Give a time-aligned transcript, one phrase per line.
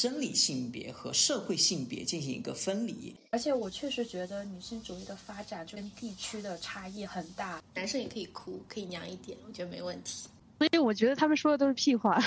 [0.00, 7.62] 生理性别和社会性别进行一个分离，而且我确实觉得女性主义的发展就跟地区的差异很大。
[7.74, 10.26] 男生也可以哭，可以娘一点，我觉得没问题。
[10.56, 12.18] 所以我觉得他们说的都是屁话。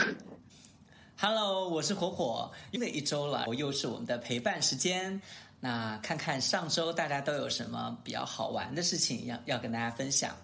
[1.18, 5.20] Hello，我是火火，又了一周了，又是我们的陪伴时间。
[5.60, 10.38] 那看看上周大家都有什么比较好玩的事情要要跟大家分享。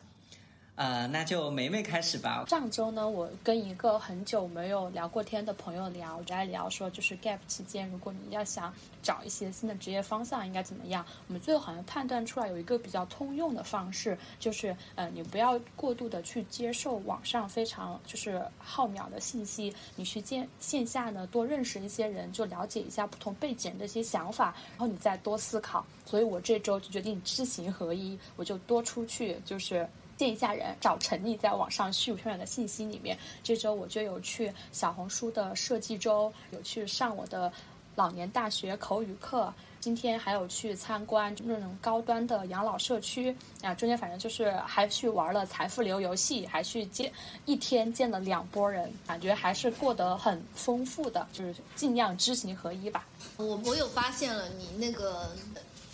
[0.80, 2.46] 呃，那就梅梅开始吧。
[2.48, 11.06] 上周呢，我跟一个很久没有聊过天的朋友聊，我在聊说，就是 gap 期间，如果你要想找一些新的职业方向，应该怎么样？
[11.28, 25.86] 我们最后好像判断出来有一个比较通用的方式，就是呃，你不要过度的去接受网上非常就是浩渺的信息，你去见线下呢，多认识一些人，就了解一下不同背景的一些想法，然后你再多思考。
[26.06, 29.86] 所以我这周就决定知行合一，我就多出去，就是。
[30.20, 33.18] 见一下人，找沉溺在网上虚无缥缈的信息里面。
[33.42, 37.50] 这周我就有去小红书的设计周，有去上我的
[37.96, 39.54] 老年大学口语课。
[39.80, 43.74] 今天还有去参观那种高端的养老社区啊。
[43.74, 47.10] 中间反正就是还去玩了财富流游戏，还去见
[47.46, 53.08] 一天见了两拨人，感觉还是过得很丰富的，就是尽量知行合一吧。
[53.38, 55.34] 我我有发现了你那个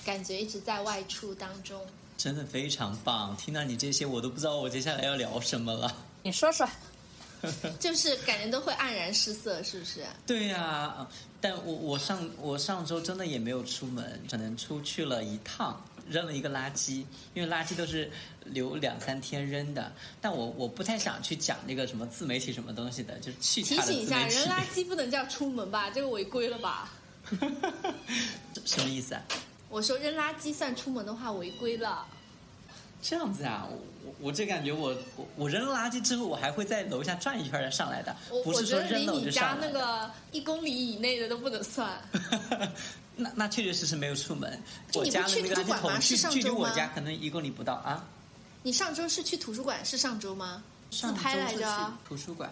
[0.03, 1.79] 感觉一直在外出当中。
[2.17, 5.95] 真的非常棒，听到你这些，我都不知道我接下来要聊什么了。
[6.23, 6.67] 你说说，
[7.79, 10.03] 就是感觉都会黯然失色，是不是？
[10.25, 11.07] 对呀，
[11.39, 18.09] 但我我上我上周真的也没有出门，可能出去了一趟，扔了一个垃圾，因为垃圾都是
[18.45, 19.91] 留两三天扔的。
[20.21, 25.89] 但我我不太想去讲那个什么自媒体什么东西的，就是去提醒一下，扔垃圾不能叫出门吧？
[25.91, 26.91] 这个违规了吧？
[28.65, 29.21] 什么意思啊？
[29.75, 32.05] 我说扔垃圾算出门的话违规了，
[33.01, 33.67] 这样子啊？
[34.05, 38.15] 我我这感觉我我我扔了垃圾之后，我还会在楼下转一圈再上来的。
[38.29, 42.01] 我我觉得离你家那个一公里以内的都不能算。
[43.17, 44.57] 那那确确实实没有出门。
[44.93, 48.01] 我家的那个垃圾桶距距离我家可能一公里不到啊。
[48.63, 49.83] 你上周是去图书馆？
[49.83, 50.63] 是上周吗？
[50.89, 51.93] 自拍来着。
[52.07, 52.49] 图书馆。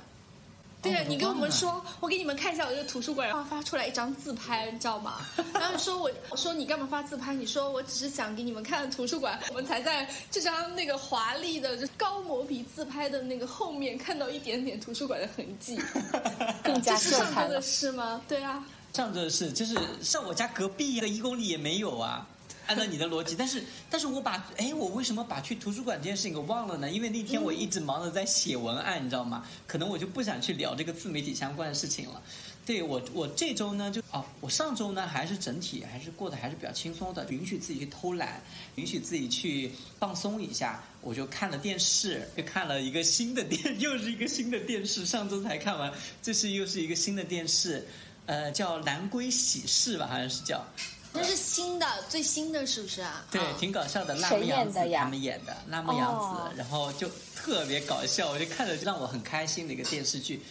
[0.83, 5.21] 对啊，你跟我们说，我给你们看一下我这个图书馆，然后发出来一张自拍，你知道吗？
[5.53, 7.33] 然后说我我说你干嘛发自拍？
[7.33, 15.79] 你说我只是想给你们看图书馆，我们才在这张那个华丽的就高磨皮自拍的那个后面看到一点点图书馆的痕迹，
[16.61, 18.21] 更加是上周的事吗？
[18.27, 22.27] 对啊，上周的事就是上我家隔壁的一公里也没有啊。
[22.67, 26.89] 按照你的逻辑，但是，但是我把，哎，我为什么把去图书馆这件事情给忘了呢？
[26.89, 29.45] 因为那天我一直忙着在写文案，你知道吗？
[29.67, 32.21] 可能我就不想去聊这个自媒体相关的事情了。
[32.65, 38.41] 对我，我这周呢，就哦，我上周呢还是整体还是过得还是比较轻松的，允许自己去偷懒，
[38.75, 39.69] 允许自己去
[39.99, 40.81] 放松一下。
[41.01, 45.05] 我就看了电视，又看了一个新的电， 又是一个新的电视。
[45.05, 45.91] 上周才看完，
[46.21, 47.85] 这是又是一个新的电视，
[48.25, 50.65] 呃，叫《蓝龟喜事》吧，好像是叫。
[51.13, 53.23] 那是新的，最新的是不是啊？
[53.29, 60.41] 对，挺搞笑的，辣目洋子他们演的，辣目洋子，然后就特别搞笑，我就看着让我很开心的一个电视剧。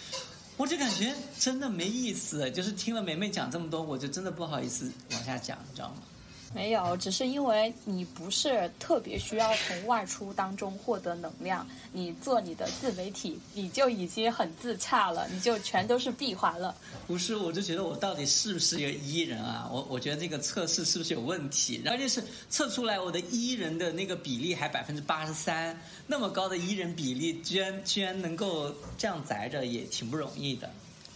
[0.57, 5.97] 我就感觉真的没意思，就是听了梅梅讲这么多，我就真的不好意思往下讲，你知道吗？
[6.55, 16.75] 没有，只是因为你不是特别需要从外出当中获得能量，你做你的自媒体，你就已经很自洽了，你就全都是闭环了。
[17.07, 19.69] 不是，我就觉得我到底是不是一个 E 人啊？
[19.73, 21.83] 我我觉得这个测试是不是有问题？
[21.87, 30.71] 而且是测出来我的 E 人的那个比例还百分之八十三，那么高的 E 人比例，居然居然能够这样宅着，也挺不容易的。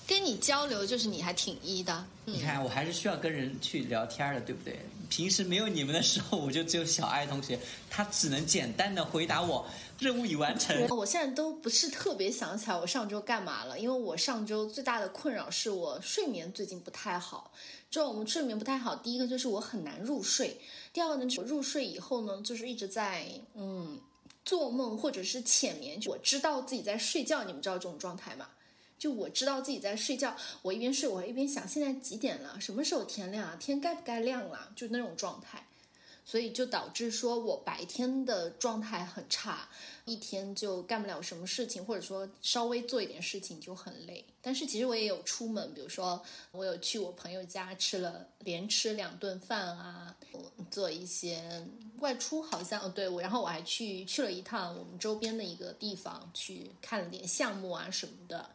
[0.06, 4.78] 跟你交流就是你还挺一的，你看我还是需要跟人去聊天的，对不对？
[5.08, 7.58] 平时没有你们的时候，我就只有小爱同学，
[7.91, 9.66] 他只能简单的回答我
[9.98, 10.86] 任务已完成。
[10.88, 17.53] 我现在都不是特别想起来我上周干嘛了，因为我上周最大的困扰是我睡眠最近不太好。
[17.88, 20.60] 就我们睡眠不太好，第一个就是我很难入睡，
[20.92, 23.24] 第二个呢，我入睡以后呢，就是一直在
[23.54, 23.98] 嗯
[24.44, 25.98] 做梦或者是浅眠。
[26.06, 28.48] 我知道自己在睡觉，你们知道这种状态吗？
[28.98, 33.57] 就我知道自己在睡觉，我一边睡，我一边想现在几点了，什么时候天亮啊？
[33.60, 34.72] 天该不该亮了？
[34.75, 35.66] 就那种状态。
[36.28, 39.69] 所以就导致说我白天的状态很差，
[40.07, 44.25] 一天就干不了什么事情，或者说稍微做一点事情就很累。
[44.43, 46.21] 但是其实我也有出门，比如说
[46.51, 50.16] 我有去我朋友家吃了连吃两顿饭啊，
[50.69, 51.65] 做一些
[52.01, 58.51] 外出，好像对我，然后我还去去了一趟我们周边的一个地方，去看了点项目啊什么的。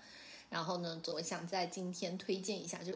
[0.52, 2.94] 然后呢，我想在今天推荐一下就。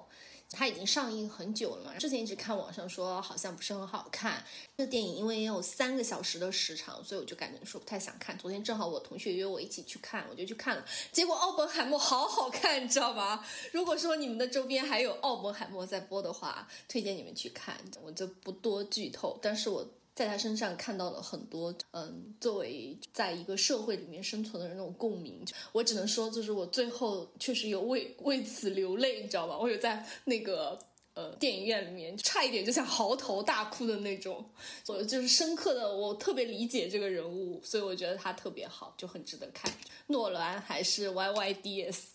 [0.51, 4.45] 它已经上映很久了嘛，之前一直看网上说好像不是很好看。
[4.77, 8.37] 这个电影因为也有三个小时的时长，所以我就感觉说不太想看。
[8.37, 10.85] 昨天正好我同学约我一起去看，我就去看了。
[11.11, 13.43] 结果奥本海默好好看，你知道吗？
[13.71, 17.75] 如果说你们的周边还有奥本海默在播的话，推荐你们去看。
[18.03, 19.85] 我就不多剧透，但是我。
[20.15, 25.45] 在他身上看到了很多，嗯，作为在一个社会里面生存的人那种共鸣。
[25.73, 29.57] 我只能说，就是我最后确实有为为此流泪，你知道吧？
[29.57, 30.79] 我有在那个
[31.15, 34.49] 呃电影院里面差一点就想嚎啕大哭的那种。
[34.87, 39.69] 我就是深刻的，我特别理解这个人物，所以我觉得他特别好，就很值得看。
[40.07, 42.07] 诺兰还是 Y Y D S？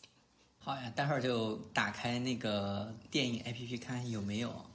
[0.59, 4.70] 好呀，待会儿就打开那个电影 A P P 看有没有。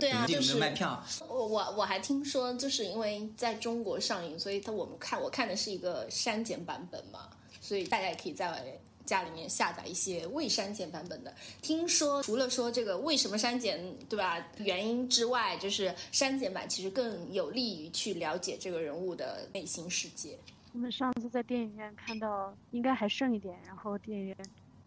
[0.00, 1.04] 对啊，就是卖票。
[1.28, 7.28] 我我我还听说，就是因为在中国上映，所以他我们看我看的是一个删减版本嘛，
[7.60, 11.34] 所以大家也可以在家里面下载一些未删减版本的。
[11.60, 14.44] 听说除了说这个为什么删减，对吧？
[14.58, 20.38] 原因之外，就是删减版其实更有利于去了解这个人物的内心世界。
[20.72, 24.36] 我们上次在电影院看到，应该还剩一点，然后电影院。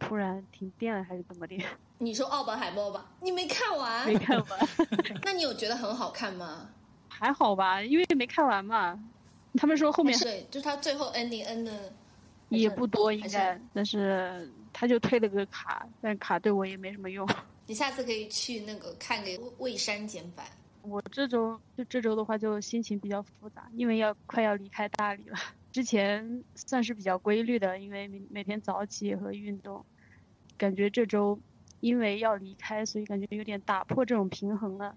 [0.04, 1.58] 突然停电了还是怎么的？
[2.00, 3.10] 你说奥本海默吧？
[3.22, 4.06] 你没看完？
[4.06, 4.60] 没看完。
[5.24, 6.70] 那你有觉得很好看吗？
[7.08, 9.02] 还好吧，因为没看完嘛。
[9.56, 11.94] 他们说后面对，就是他最后 ending end 的
[12.50, 17.28] 也不多，应该，但是他就推了个卡，但卡对我也没什么用。
[17.68, 19.30] 你下次可以去那个看个
[19.60, 20.46] 未删减版。
[20.82, 25.38] 我这周就这周的话，就心情比较复杂，因为要快要离开大理了。
[25.72, 29.86] 之前算是比较规律的，因为每每天早起和运动。
[30.58, 31.40] 感觉这周
[31.80, 34.96] 因为要离开，所以感觉有点打破这种平衡了。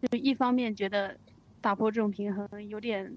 [0.00, 1.16] 就一方面觉得
[1.60, 3.14] 打破这种平衡有点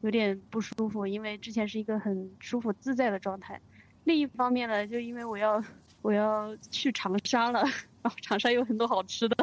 [0.00, 3.60] 有点不舒服，因为之前是一个很舒服自在的状态。
[4.04, 5.62] 另一方面呢，就因为我要
[6.02, 7.60] 我要去长沙了，
[8.02, 9.36] 然后长沙有很多好吃的，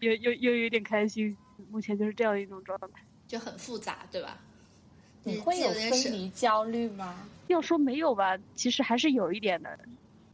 [0.00, 1.36] 又又又有点开心。
[1.70, 4.38] 目前就是这样一种状态，就很复杂，对吧？
[5.24, 7.28] 你会有分离焦虑吗？
[7.48, 9.78] 要说没有吧，其实还是有一点的。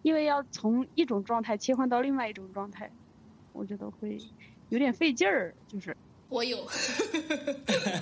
[0.04, 2.90] 因为要从一种状态切换到另外一种状态，
[3.54, 4.20] 我觉得会
[4.68, 5.54] 有点费劲儿。
[5.66, 5.96] 就是
[6.28, 6.58] 我有，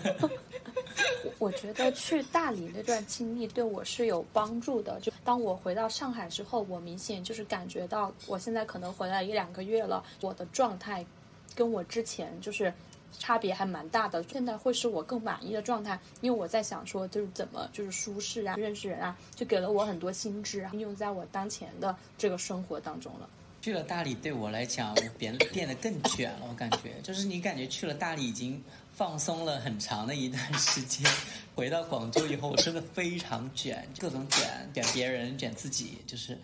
[1.38, 4.98] 我觉得去大理那段经历对我是有帮助的。
[4.98, 11.06] 就当我回到上海之后，我明显就是感觉到，我现在可能回来一两个月了，我的状态
[11.54, 12.74] 跟我之前就是。
[13.18, 23.28] 差别还蛮大的，现在会是我更满意的状态，因为我在想说，就是怎么就是舒适啊，认识人啊，就给了我很多心智，应用在我当前的这个生活当中了。
[23.62, 28.60] 去了大理对我来讲变变得更卷了，我感觉就是你感觉去了大理已经
[28.92, 31.08] 放松了很长的一段时间，
[31.54, 36.36] 回到广州以后我真的非常卷，各种卷，卷别人，卷自己，就是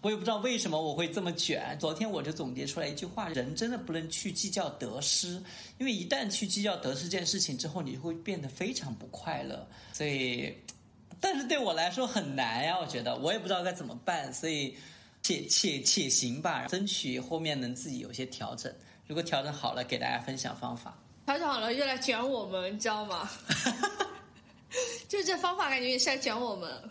[0.00, 1.76] 我也不知道为什么我会这么卷。
[1.80, 5.42] 昨天我就总结出来一句话：人真的不能去计较得失，
[5.78, 9.66] 因为一旦去计较得失这件事情之后，你会变得非常不快乐。
[9.92, 10.54] 所以，
[11.18, 14.76] 但是对我来说很难呀，我觉得我也不知道该怎么办，所以。
[15.22, 18.72] 且且且行吧，争取后面能自己有些调整。
[19.06, 20.96] 如果调整好了，给大家分享方法。
[21.26, 23.28] 调整好了又来卷我们，你知道吗？
[25.08, 26.90] 就这方法感觉也是在卷我们。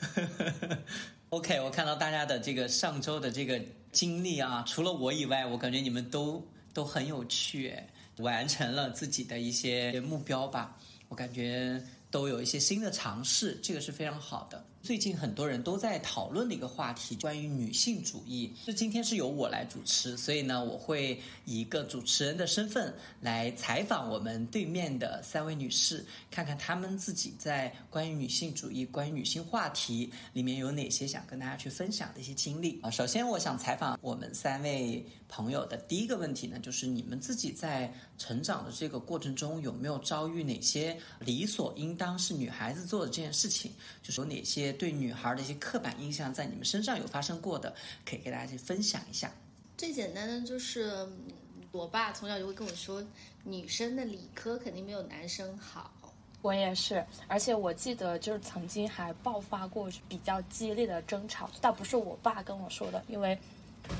[1.30, 3.60] OK，我看到大家的这个上周的这个
[3.92, 7.74] 经历啊，除了我以外，我感觉你们都都很有趣，
[8.18, 10.76] 完成了自己的一些目标吧。
[11.08, 14.64] 我感觉都有一些新的尝试，这个是非常好的。
[14.80, 18.50] 最近很多人都在讨论的一个话题，关于女性主义。
[18.64, 32.90] 这今天是由我来主持，所以呢，我会以一个主持人的身份来采访我们对面的三位女士，看看她们自己在关于女性主义、关于女性话题里面有哪些想跟大家去分享的一些经历啊。
[32.90, 43.72] 首先，我想采访我们三位朋友的第一个问题呢，就是你们自己在成长的这个过程中，有没有遭遇哪些理所应当是女孩子做的这件事情？
[44.02, 44.67] 就是有哪些？
[44.72, 49.32] 对女孩的一些刻板印象，在你们身上有发生过的，可以给大家去分享一下。
[49.76, 51.08] 最简单的就是，
[51.70, 53.04] 我爸从小就会跟我说，
[53.44, 55.92] 女生的理科肯定没有男生好。
[56.40, 63.36] 我也是，而且我记得就是曾经还爆发过比较激烈的争吵，倒不是我爸跟我说的，因为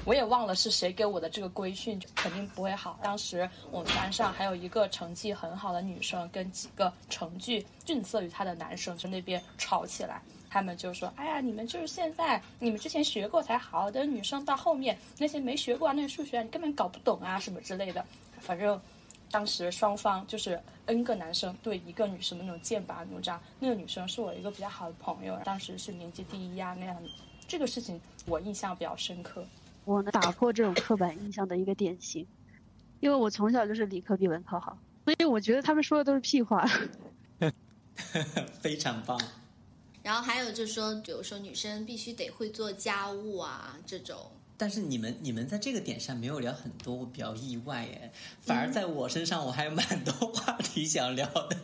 [0.05, 2.99] 我也忘了是谁给我的这个规训，肯定不会好。
[3.03, 10.23] 当时我们班上还有一个成绩很好的女生，跟几个成绩逊色于她的男生在那边吵起来。
[10.51, 13.91] 他们就说：“哎呀，你们就是现在，你们之前学过才好。
[13.91, 18.05] 等女生到后面那些没学过那些数学，你根本搞不懂啊，什么之类的。
[18.41, 18.81] 反正
[19.31, 23.41] 当时双方就是 N 个男生对一个女生的那种剑拔弩张。
[23.61, 26.97] 那个女生是我一个比较好的朋友，当时是年级第一啊那样。
[27.47, 29.45] 这个事情我印象比较深刻。
[29.85, 32.27] 我能打破这种刻板印象的一个典型，
[33.01, 36.67] 因为我从小就是理科比文科好，所以我觉得他们说的都是屁话。
[38.61, 39.19] 非常棒。
[40.09, 44.33] 然后还有就是说，比如说女生必须得会做家务啊，这种。
[44.57, 48.11] 但是你们你们在这个点上没有聊很多，我比较意外耶。
[48.41, 51.55] 反而在我身上，我还有蛮多 话题想聊的。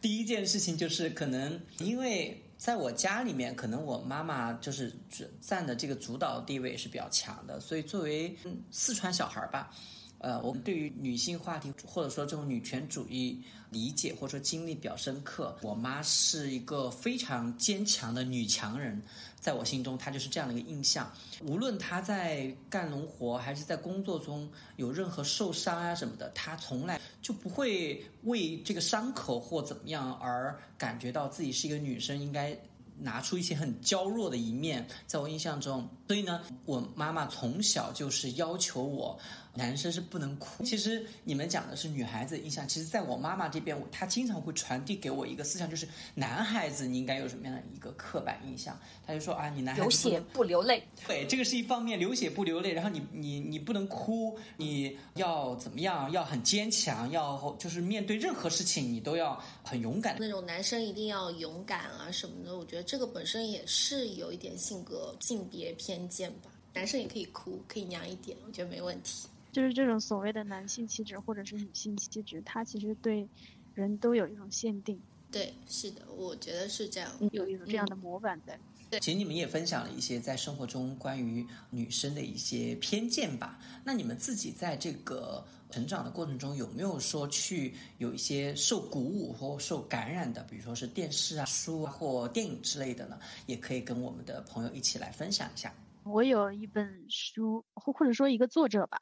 [0.00, 4.92] 第一件事情就是，可能因为在我家里面，可能我妈妈就是
[5.40, 8.36] 占的这个主导地位是比较强的，所以作为
[8.70, 9.74] 四川小孩吧。
[10.18, 15.56] 呃，我们对于女性话题或者说这种女权主义理解或者说经历比较深刻。
[15.60, 19.02] 我妈是一个非常坚强的女强人，
[19.38, 21.10] 在我心中她就是这样的一个印象。
[21.42, 32.58] 无论她在干农活还是在工作中有任何受伤啊什么的，她从来就不会为这个伤口或怎么样而感觉到自己是一个女生应该。
[32.96, 39.18] 拿出一些很娇弱的一面，在我印象中，所以呢，我妈妈从小就是要求我，
[39.54, 40.62] 男生是不能哭。
[40.64, 48.78] 其实你们讲的是女孩子印象，其实在我妈妈这边，她经常会传递给我一个思想，就是男孩子你应该有什么样的一个刻板印象？
[49.06, 56.10] 她就说啊，你男孩子流血不流泪，对，这个是一方面，流血不流泪，然后你你你不能哭，你要怎么样？
[56.12, 60.16] 要很坚强，要就是面对任何事情你都要很勇敢。
[60.20, 62.84] 那种男生一定要勇敢啊什么的，我觉得。
[62.84, 69.28] 这个本身也是有一点性格性别偏见吧，男生也可以哭，可以娘一点，我觉得没问题。
[69.52, 73.28] 就是这种所谓的男性气质或者是女性气质，它其实对
[73.74, 75.00] 人都有一种限定。
[75.30, 78.58] 对，是的，我觉得是这样，有一种这样的模板在。
[78.90, 83.58] 对，其实你们也分享了一些在生活中关于女生的一些偏见吧？
[83.84, 85.44] 那你们自己在这个。
[85.70, 93.18] 成长的过程中有没有说去有一些受鼓舞或受感染的，比如说是电视啊、书啊或电影之类的呢？
[93.46, 95.74] 也可以跟我们的朋友一起来分享一下。
[96.04, 98.98] 我有一本书，或或者说一个作者吧，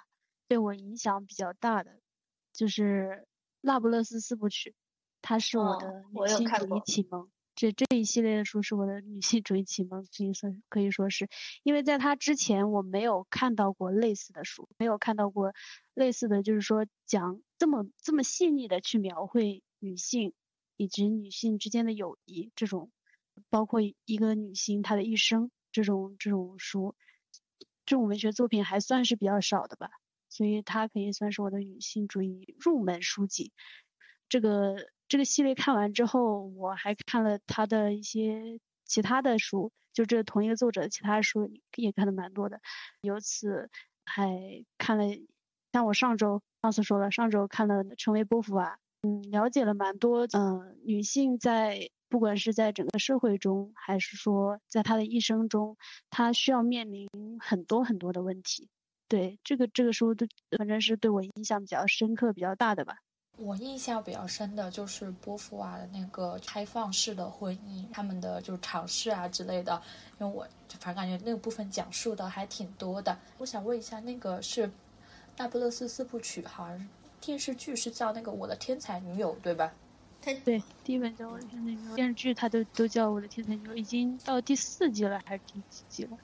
[0.49, 2.01] 对我影响比较大的，
[2.53, 3.25] 就是
[3.61, 4.71] 《那不勒斯四部曲》，
[5.21, 7.29] 它是我的女性主义启蒙。
[7.55, 11.29] 这这一系列的书是我的女性主义启蒙，可以算可以说是，
[11.65, 15.53] 因为在它之前我没有看到过类似的书，没有看到过
[15.93, 20.33] 类似的就是说讲这么这么细腻的去描绘女性
[20.77, 22.91] 以及女性之间的友谊这种，
[23.51, 26.95] 包括一个女性她的一生这种这种书，
[27.87, 29.91] 这种文学作品还算是比较少的吧，
[30.29, 33.53] 所以它可以算是我的女性主义入门书籍，
[34.29, 34.77] 这个。
[35.09, 42.63] 这个系列看完之后，我还看了他的一些其他的书，就这同一个作者其他书也看的蛮多的。
[43.03, 43.69] 由此
[44.07, 45.05] 还看了，
[45.71, 50.27] 像我上周上次说了，上周看了《成为波伏娃》，嗯，了解了蛮多。
[50.33, 55.79] 嗯，女性在不管是在整个社会中，还是说在他的一生中，
[56.11, 57.09] 他需要面临
[57.41, 58.69] 很多很多的问题。
[59.09, 60.27] 对这个这个书，都
[60.59, 62.99] 反正是对我印象比较深刻、比较大的吧。
[63.39, 69.81] 我印象比较深的就是波伏娃的那个开放式的婚姻，他们的就尝试啊之类的。
[70.21, 73.17] 因为我就反正感觉那个部分讲述的还挺多的。
[73.39, 74.69] 我想问一下，那个是
[75.39, 76.89] 《那不勒斯四部曲》，好像
[77.23, 79.73] 电视剧是叫那个《我的天才女友》，对吧？
[80.45, 86.17] 对，第一本叫我的天才女友，电视剧它都都叫我的天才女友，已经到第四季了还是第几季了？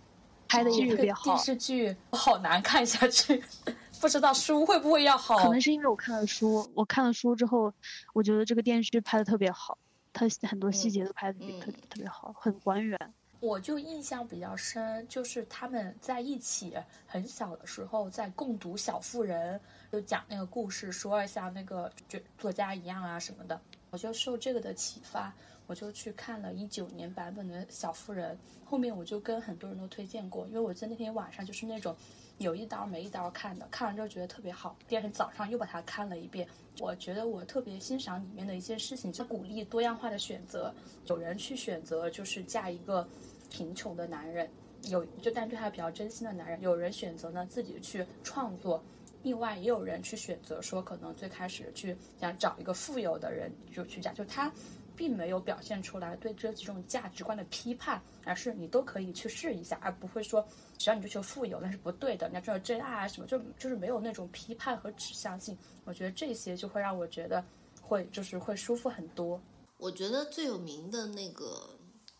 [0.48, 1.24] 拍的也特别好。
[1.24, 3.42] 电视剧好难看下去。
[4.00, 5.36] 不知道书会不会要好？
[5.38, 7.74] 可能是因为我看了书，我看了书之后，
[8.12, 9.76] 我觉得这个电视剧拍的特别好，
[10.12, 12.96] 它很多细节都拍的特别特别好，很还原。
[13.40, 16.76] 我就印象比较深，就是他们在一起
[17.06, 19.60] 很小的时候在共读《小妇人》，
[19.92, 23.60] 就讲那个故事，说像那个就作家一样啊什么的。
[23.90, 25.35] 我就受这个的启发，
[25.66, 31.95] 我就去看了一九年版本的《小妇人》，后面我就跟很多人都推荐过，因为我在那天晚上就是那种。
[32.38, 34.76] 有一刀没一刀看的，看完之后觉得特别好。
[34.87, 36.47] 第二天早上又把它看了一遍。
[36.78, 40.73] 我觉得我特别欣赏里面的一件事情，就鼓励多样化的选择。
[41.07, 43.04] 有人去选择就是嫁一个
[43.50, 44.49] 贫穷的男人，
[44.83, 46.61] 有就但对他比较真心的男人。
[46.61, 48.80] 有人选择呢自己去创作，
[49.22, 54.12] 另外也有人去选择说可能最开始去想找一个富有的人就去嫁。
[54.12, 54.52] 就他
[54.96, 60.44] 并没有表现出来对这几种价值观的批判，而是你都可以去试一下，而不会说
[60.76, 65.56] 只要你追求富有那是不对的，你要追求真爱啊什么，就就是没有那种批判和指向性。
[65.84, 67.44] 我觉得这些就会让我觉得
[67.80, 69.40] 会就是会舒服很多。
[69.76, 71.70] 我觉得最有名的那个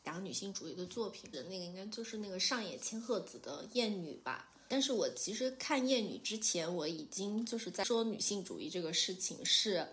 [0.05, 4.49] 讲女性主义的作品的那个，应该就是那个上野千鹤子的《厌女》吧。
[4.69, 9.87] 但是我其实看《厌女》之前，我已经就是在说女性主义这个事情是。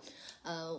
[0.48, 0.72] 呃，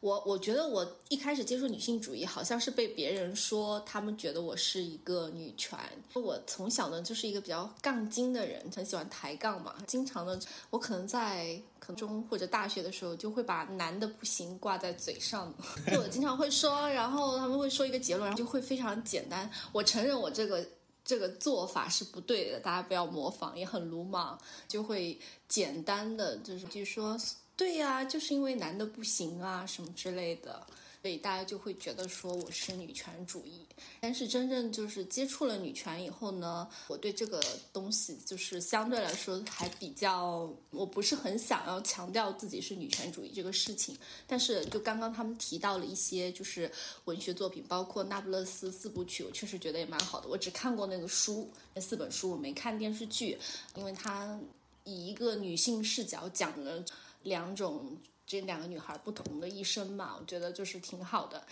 [0.00, 5.78] 我我觉得我一开始接触女性主义，好像是被别人说他们觉得我是一个女权。
[6.12, 15.50] 我从小呢就是一个比较杠精的人，很喜欢抬杠嘛，经常的，我可能在可能中或者大学的时候就会把男的不行挂在嘴上，
[15.90, 19.50] 就我经常会说，然后他们会说一个结论，然后就会非常简单。
[19.72, 20.62] 我承认我这个
[21.04, 27.18] 这个做法是不对的，大家不要模仿，也很鲁莽，就会简单的就是就说。
[27.56, 30.66] 对呀，就是因为男的不行啊，什么之类的，
[31.04, 33.60] 所以大家就会觉得说我是女权主义。
[34.00, 37.44] 但是真正就是接触了女权以后呢，我对这个
[37.74, 43.94] 东西就是相对来说还比较，我不是很想要强调自己是女权主义这个事情。
[44.26, 46.72] 但是就刚刚他们提到了一些就是
[47.04, 50.26] 文学作品，包括《那不勒斯四部曲》，我确实觉得也蛮好的。
[50.26, 53.36] 我只看过那个书，那四本书我没看电视剧，
[53.76, 54.40] 因为它
[54.84, 56.82] 以一个女性视角讲了。
[57.24, 57.96] 两种
[58.40, 61.46] 这两个女孩不同的一生嘛，我觉得就是挺好的。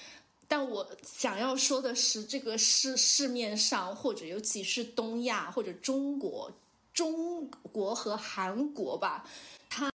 [0.49, 6.51] 但我想要说的是，这个市市面上，或者尤其是东亚或者中国、
[6.93, 9.25] 中国和韩国吧，
[9.71, 9.91] 他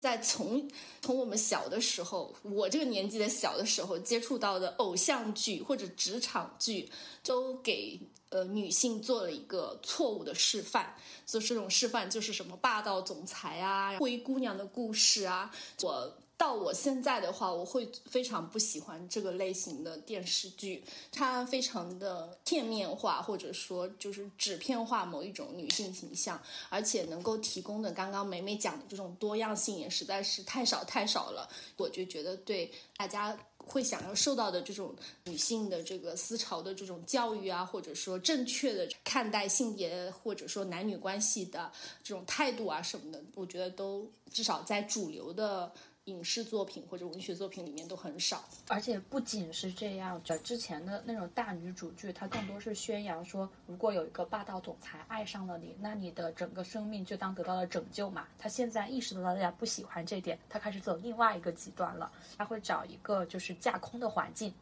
[0.00, 0.66] 在从
[1.02, 6.90] 从我们小的时候，我这个年纪的小的时候接触到的偶像剧或者职场剧，
[7.22, 8.00] 都给。
[8.34, 10.92] 呃，女性做了一个错误的示范，
[11.24, 15.48] 就这种示范就是什么霸道总裁啊、灰姑娘的故事啊。
[15.82, 31.48] 我到我现在的话，我会非常不喜欢这个类型的电视剧，它非常的片面化，或者说就是纸片化某一种女性形象，而且能够提供的刚刚美美讲的这种多样性也实在是太少太少了。
[31.76, 33.38] 我就觉得对大家。
[33.66, 34.94] 会想要受到的这种
[35.24, 41.70] 女性的这个思潮的这种教育啊，或者说正确的看待性别或者说男女关系的
[42.02, 45.72] 这种态度啊什么的，我觉得都至少在主流的。
[46.06, 58.28] 影视作品或者文学作品里面都很少，而且不仅是这样，这之前的那种大女主剧，它更多是宣扬说，如果有一个霸道总裁爱上了你，那你的整个生命就当得到了拯救嘛。
[58.38, 64.52] 他现在意识到大家不喜欢这点，他开始走另外一个极端了，他会找一个就是架空的环境，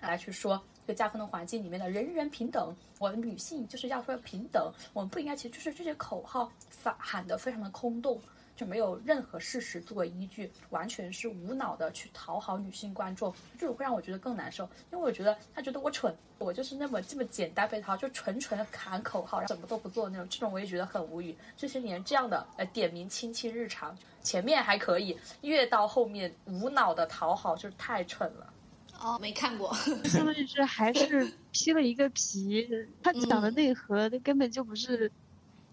[0.00, 8.20] 来去说这个架空的环境里面的人人平等，我们女性就是要说平等，我们不应该，其实就是这些口号反喊的非常的空洞。
[8.54, 14.64] 就没有任何事实作为依据，完全是无脑的去讨好女性观众，这种会让我觉得更难受。
[14.92, 21.36] 因为我觉得他觉得我蠢，我就是那么这么简单被讨，就纯纯喊口号，然后什么都不做那种，这种我也觉得很无语。
[21.56, 28.52] 这些年这样的呃点名亲亲日常，前面还可以，越到后面无脑的讨好就是太蠢了。
[29.00, 32.68] 哦，没看过，相当于是还是 披了一个皮，
[33.02, 35.10] 他讲的内核那根本就不是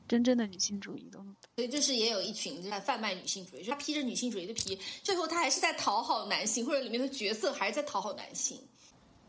[0.09, 1.19] 真正的女性主义的。
[1.55, 8.59] 所以就是也有一群在贩卖女性主义，就他披着女性主义的皮，最后他还是在讨好男性，或者里面的角色还是在讨好男性，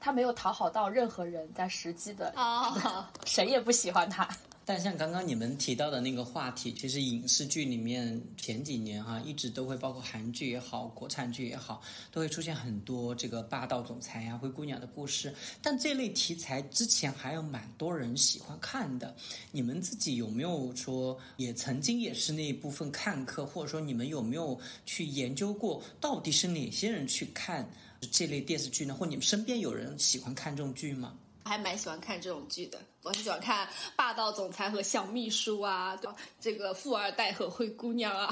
[0.00, 4.28] 他没有讨好到任何人，在实际的啊， 谁也不喜欢他。
[4.72, 15.34] 但像刚刚你们提到的那个话题，其实影视剧里面前几年哈，一直都会包括韩剧也好，国产剧也好，都会出现很多这个霸道总裁呀、灰姑娘的故事。
[15.60, 19.12] 但这类题材之前还有蛮多人喜欢看的。
[19.50, 24.56] 你们自己有没有说，也曾经也是那一部分看客，或者说你们有没有
[24.86, 27.68] 去研究过，到底是哪些人去看
[28.12, 28.94] 这类电视剧呢？
[28.94, 31.18] 或你们身边有人喜欢看这种剧吗？
[31.42, 38.28] 还蛮喜欢看这种剧的，我是喜欢看霸道总裁和小秘书啊，对这个富二代和灰姑娘啊。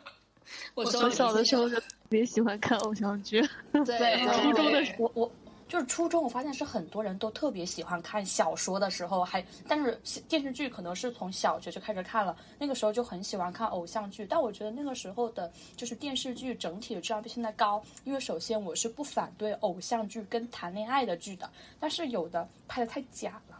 [0.74, 3.40] 我小的时候就特别喜欢看偶像剧，
[3.84, 5.30] 对，初中的时候我。
[5.68, 9.96] 就是初中，我发现是很多人都特别喜欢看小说的时候，还但是
[10.28, 14.26] 电视剧可能是从小学就开始看了，那个时候就很喜欢看偶像剧。
[14.28, 23.56] 但我觉得那个时候的，就是电视剧整体的质量比现在高，因为首先我是不反对偶像剧跟谈恋爱的剧的，但是有的拍的太假了，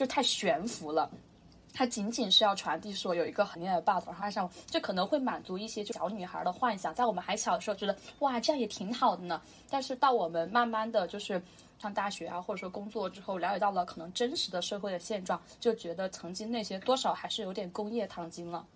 [0.00, 1.10] 就太悬浮了。
[1.74, 9.42] 它仅仅是要传递说有一个很厉害的霸总爱上，这可能会满足一些小女孩的幻想，在我们还小的时候觉得哇这样也挺好的呢。
[9.68, 11.40] 但是到我们慢慢的就是
[11.78, 18.66] 上大学啊，或者说工作之后，了解到了可能真实的社会的现状，就觉得曾经那些多少还是有点工业糖精了。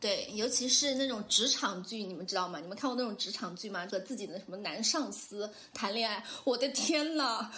[0.00, 2.58] 对，尤其是那种职场剧，你们知道吗？
[2.58, 3.86] 你们看过那种职场剧吗？
[3.88, 7.52] 和自己的什么男上司谈恋爱，我的天呐！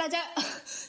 [0.00, 0.24] 大家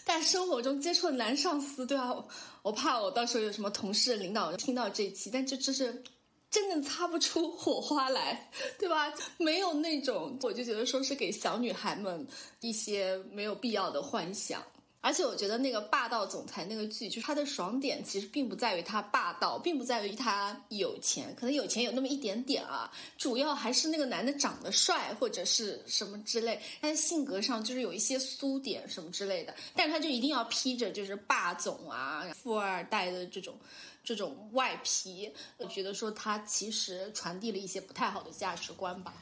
[0.06, 2.16] 在生活中接触的男上司，对啊，
[2.62, 6.02] 我怕我到时候有什么同事、领导听到这一期，但这就是
[6.50, 9.12] 真的擦不出火花来，对吧？
[9.38, 12.26] 没有那种，我就觉得说是给小女孩们
[12.62, 14.64] 一些没有必要的幻想。
[15.02, 33.56] 而且我觉得那个霸道总裁那个剧，就是他的爽点其实并不在于他霸道，并不在于他有钱，可能有钱有那么一点点啊，主要还是那个男的长得帅或者是什么之类，他的性格上就是有一些苏点什么之类的，但是他就一定要披着就是霸总啊、富二代的这种
[34.04, 39.16] 这种外皮，我觉得说他其实传递了一些不太好的价值观吧。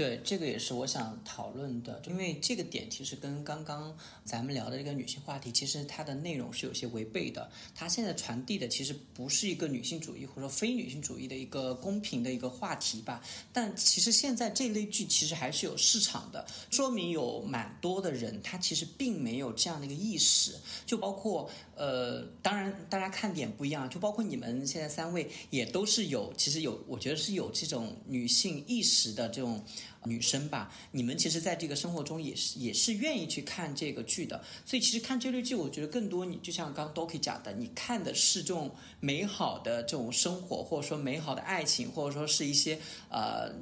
[0.00, 7.50] 对，这个也是我想讨论的，因为这个点其实跟刚刚咱们聊的这个女性话题，其实它的内容是有些违背的。
[7.74, 13.22] 它现在传递的其实不是一个女性主义或者说非女性主义的一个公平的一个话题吧。
[13.52, 20.54] 但其实现在这类剧其实还是有市场的，说明有蛮多的人他其实并没有这样的一个意识。
[20.86, 29.62] 就包括呃，当然大家看点不一样，就包括你们现在三位也都是有，其实有我觉得是有这种女性意识的这种。
[30.04, 42.78] 女生吧，你们其实在这个生活中也是也是愿意去看这个剧的，所以其实看这类剧，我觉得更多你就像刚 Doki 讲的，你看的是这种美好的这种生活，或者说美好的爱情，或者说是一些
[43.10, 43.52] 呃，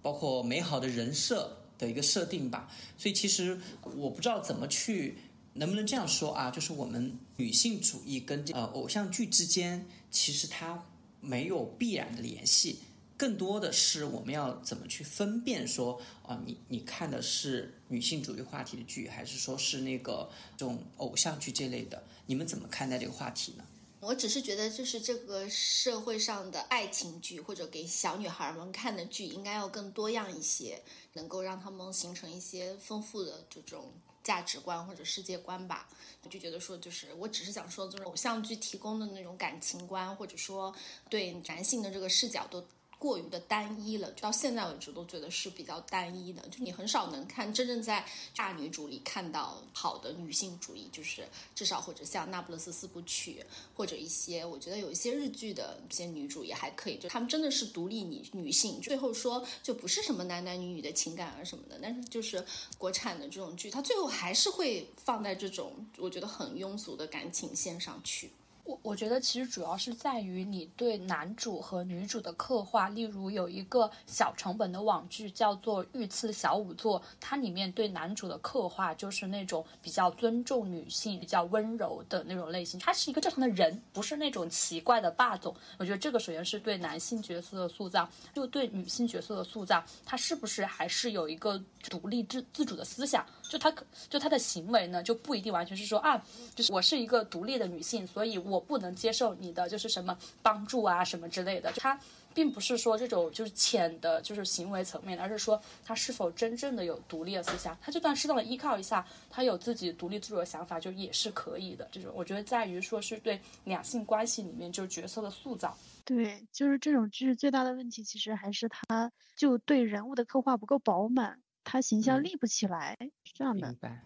[0.00, 2.72] 包括美好的人设的一个设定吧。
[2.96, 3.60] 所以其实
[3.96, 5.18] 我不知道怎么去，
[5.54, 6.50] 能不能这样说啊？
[6.52, 10.86] 就是我们女性主义跟这呃偶像剧之间，其实它
[11.20, 12.78] 没有必然的联系。
[13.20, 22.02] 更多的是我们要怎么去分辨说啊，你你看的是女性主义话题的剧，还是说是那个这种偶像剧这类的？
[22.24, 23.64] 你们怎么看待这个话题呢？
[24.00, 30.80] 我只是觉得，就是这个社会上的爱情剧或者给小女孩们看的剧，应该要更多样一些，
[31.12, 33.92] 能够让他们形成一些丰富的这种
[34.24, 35.86] 价值观或者世界观吧。
[36.22, 40.74] 我就觉得说，就是我只是想说，就是偶像剧提供的那种感情观，或者说
[41.10, 42.64] 对男性的这个视角都。
[43.00, 46.46] 过于的单一了，就到现在为止都觉得是比较单一的。
[46.50, 48.04] 就你很少能看真正在
[48.36, 53.42] 大女主里看到好的女性主义，就是至少或者像《那不勒斯四部曲》，
[53.74, 61.80] 或者一些我觉得有一些日剧的一些女主也还可以，就她们真的是独立女女性，最后说就不是什么男男女女的情感啊什么的。
[61.82, 62.44] 但是就是
[62.76, 68.30] 国产的这种剧，它最后还是会放在这种我觉得很庸俗的感情线上去。
[68.70, 72.88] 我我觉得其实主要是在于你对男主和女主的刻画。
[72.90, 82.78] 例如有一个小成本的网剧叫做《御赐小仵作》，它里面对男主的刻画就是那种比较尊重女性、比较温柔的那种类型。
[82.78, 85.52] 他是一个正常的人，不是那种奇怪的霸总。
[85.78, 93.26] 我觉得这个首先是对男性角色的塑造，就对女性角色的塑造，他是不是还是有一个独立自自主的思想？
[93.50, 93.74] 就他
[94.08, 101.72] 就他的行为呢，就不一定完全是说啊，就是我是一个独立的女性，所以我不能接受你的就是什么帮助啊什么之类的。
[101.72, 101.98] 他
[102.32, 107.76] 并不是说这种就是浅的，就是行为层面，而是说他是否真正的有独立的思想。
[107.82, 111.88] 他就算适当的依靠一下，他有自己独立自主的想法，就也是可以的。
[111.90, 115.76] 这种我觉得在于说是对两性关系里面就是角色的塑造。
[116.04, 121.40] 对，就是这种剧最大的问题，其实还是他就对人物的刻画不够饱满。
[121.64, 123.68] 他形象立不起来，是这样的。
[123.68, 124.04] 明白。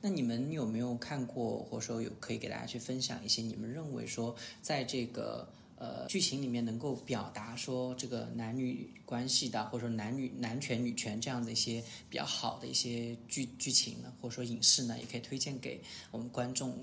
[0.00, 5.46] 那你们有没有看过，或者说有可以给大家去分享一些你们认为说，在这个
[5.76, 16.74] 呃剧情里面能够表达说这个男女关系的，或者说男女男权女权这样的一些比较好的一些剧剧情呢，或者说影视呢，也可以推荐给我们观众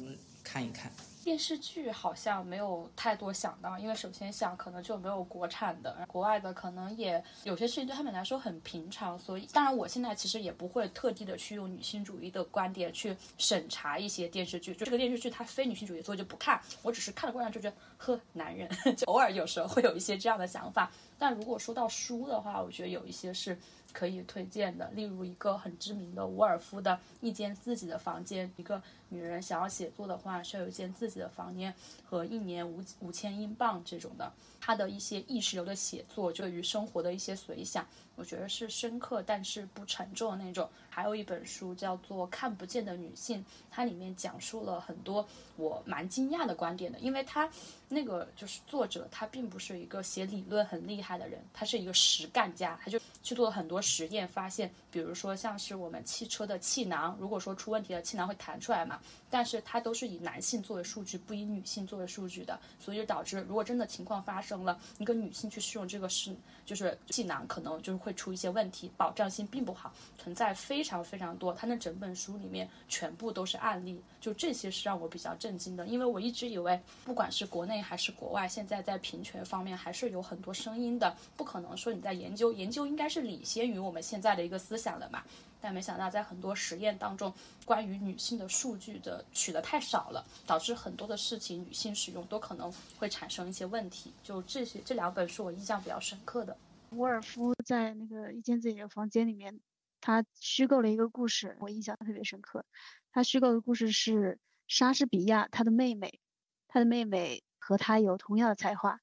[0.43, 0.91] 看一看。
[1.23, 16.59] 电视剧好像没有太多想到，因为首先想可能就没有国产的，国外的可能也有些事情对他们来说很平常，所以当然我现在其实也不会特地的去用女性主义的观点去审查一些电视剧，就这个电视剧它非女性主义，所以就不看。
[16.81, 20.91] 我只是看了过程就觉得，呵，男人， 就偶尔有时候会有一些这样的想法。
[21.17, 23.57] 但如果说到书的话，我觉得有一些是。
[23.91, 28.51] 可以推荐的，例如一个很知名的伍尔夫的一间自己的房间。
[28.57, 28.81] 一个
[29.13, 31.71] 女人想要写作的话，需要有一间自己的房间
[32.03, 34.33] 和一年五五千英镑这种的。
[34.59, 40.67] 她的一些意识流的写作，对于生活的一些随想，我觉得是深刻但是不沉重的那种。
[40.89, 47.49] 还有一本书叫做《看不见的女性》，它里面讲述了很多我蛮惊讶的观点的，因为它
[47.89, 51.03] 那个就是作者他并不是一个写理论很厉。
[51.03, 66.35] 害的人，他是一个实干家，他就去做了很多实验，发现，比如说像是我们汽车的气囊，如果说出问题了，气囊会弹出来嘛，但是它都是以男性作为数据，不以女性作为数据的，所以导致如果真的情况发生了，一个女性去使用这个是
[66.65, 85.23] 就是气囊，可能就是会出一些问题，保障性并不好，存在非常非常多，他那整本书里面全部都是案例，就这些是让我比较震惊的，因为我一直以为不管是国内还是国外，现在在平权方面还是有很多声音的，不可能说你在研究研究应该是领先于我们现在的一个思想的嘛。
[85.63, 94.11] 但没想到在很多实验当中，关于女性的数据的取得太少了，导致很多的事情女性使用都可能会产生一些问题。
[94.21, 96.57] 就这些这两本是我印象比较深刻的。
[96.89, 99.57] 沃尔夫在那个一间自己的房间里面，
[100.01, 102.65] 他虚构了一个故事，我印象特别深刻。
[103.13, 106.19] 他虚构的故事是莎士比亚他的妹妹，
[106.67, 108.99] 他的妹妹和他有同样的才华，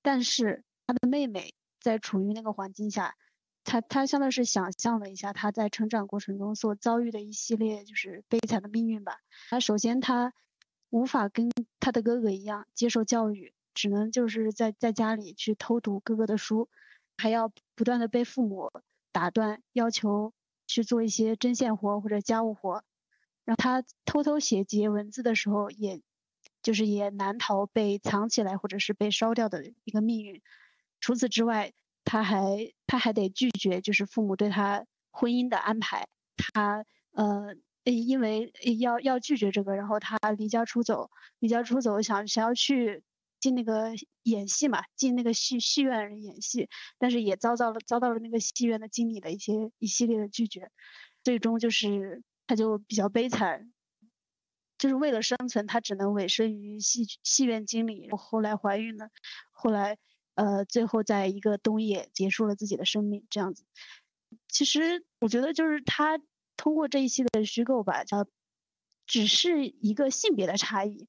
[0.00, 3.14] 但是他的妹妹在处于那个环境下。
[3.62, 9.20] 他他相当是想象了一下他在成长过程中所遭遇的一系列就是悲惨的命运吧。
[9.48, 10.32] 他首先他
[10.88, 16.68] 无法跟他的哥哥一样接受教育，只能就是在在家里去偷读哥哥的书，
[17.16, 18.72] 还要不断的被父母
[19.12, 20.32] 打断，要求
[20.66, 22.82] 去做一些针线活或者家务活。
[23.44, 26.00] 然后他偷偷写几页文字的时候，也
[26.62, 30.42] 就是也难逃被藏起来或者是被烧掉的一个命运。
[30.98, 31.72] 除此之外。
[32.10, 36.08] 他还他还得拒绝，就是父母对他婚姻的安排。
[36.36, 43.04] 他呃，因为要要拒绝这个，然后他离家出走，离家出走，想想要去
[43.38, 43.92] 进那个
[44.24, 46.68] 演戏嘛，进那个戏戏院演戏，
[46.98, 50.68] 但是也遭到了遭到了那个戏院的经理的一些一系列的拒绝，
[51.22, 53.70] 最终就是他就比较悲惨，
[54.78, 58.10] 就是为了生存，他只能委身于戏戏院经理。
[58.10, 59.10] 后来怀孕了，
[59.52, 59.96] 后来。
[60.40, 63.62] 呃，最后在一个冬夜结束了自己的生命，这样子。
[64.48, 66.18] 其实我觉得，就是他
[66.56, 68.26] 通过这一系列的虚构吧，叫
[69.06, 71.08] 只是一个性别的差异，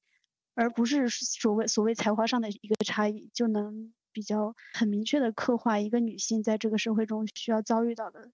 [0.54, 8.30] 而不是所谓所谓才华上的一个差异，就能比较很明确的刻画一个女性在这个社会中需要遭遇到的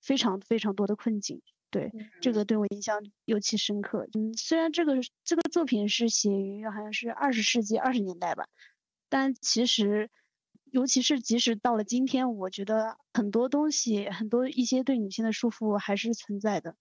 [0.00, 1.42] 非常非常多的困境。
[1.70, 1.90] 对，
[2.22, 4.06] 这个对我印象尤其深刻。
[4.12, 8.46] 嗯，虽然这个这个作品是写于好像是二十世纪二十年代吧，
[9.08, 10.08] 但其实。
[10.70, 16.76] 尤其是即使到了今天，我觉得很多东西，很多一些对女性的束缚还是存在的。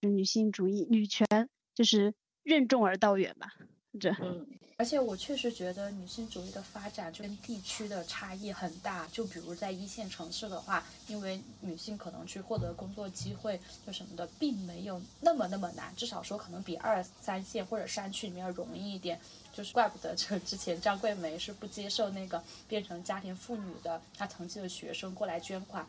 [0.00, 1.26] 女性主义、女权
[1.74, 3.54] 就是任重而道远吧。
[3.98, 4.44] 这，嗯，
[4.76, 9.06] 而且我确实觉得女性主义的发展就跟地区的差异很大。
[9.06, 19.18] 就比如在一线城市的话，因为女性可能去获得工作机会就什么的，并没有那么那么难，至少说可能比二三线或者山区里面要容易一点。
[19.56, 25.86] 就是怪不得，就之前张桂梅是不接受那个变成家庭妇女的她曾经的学生过来捐款。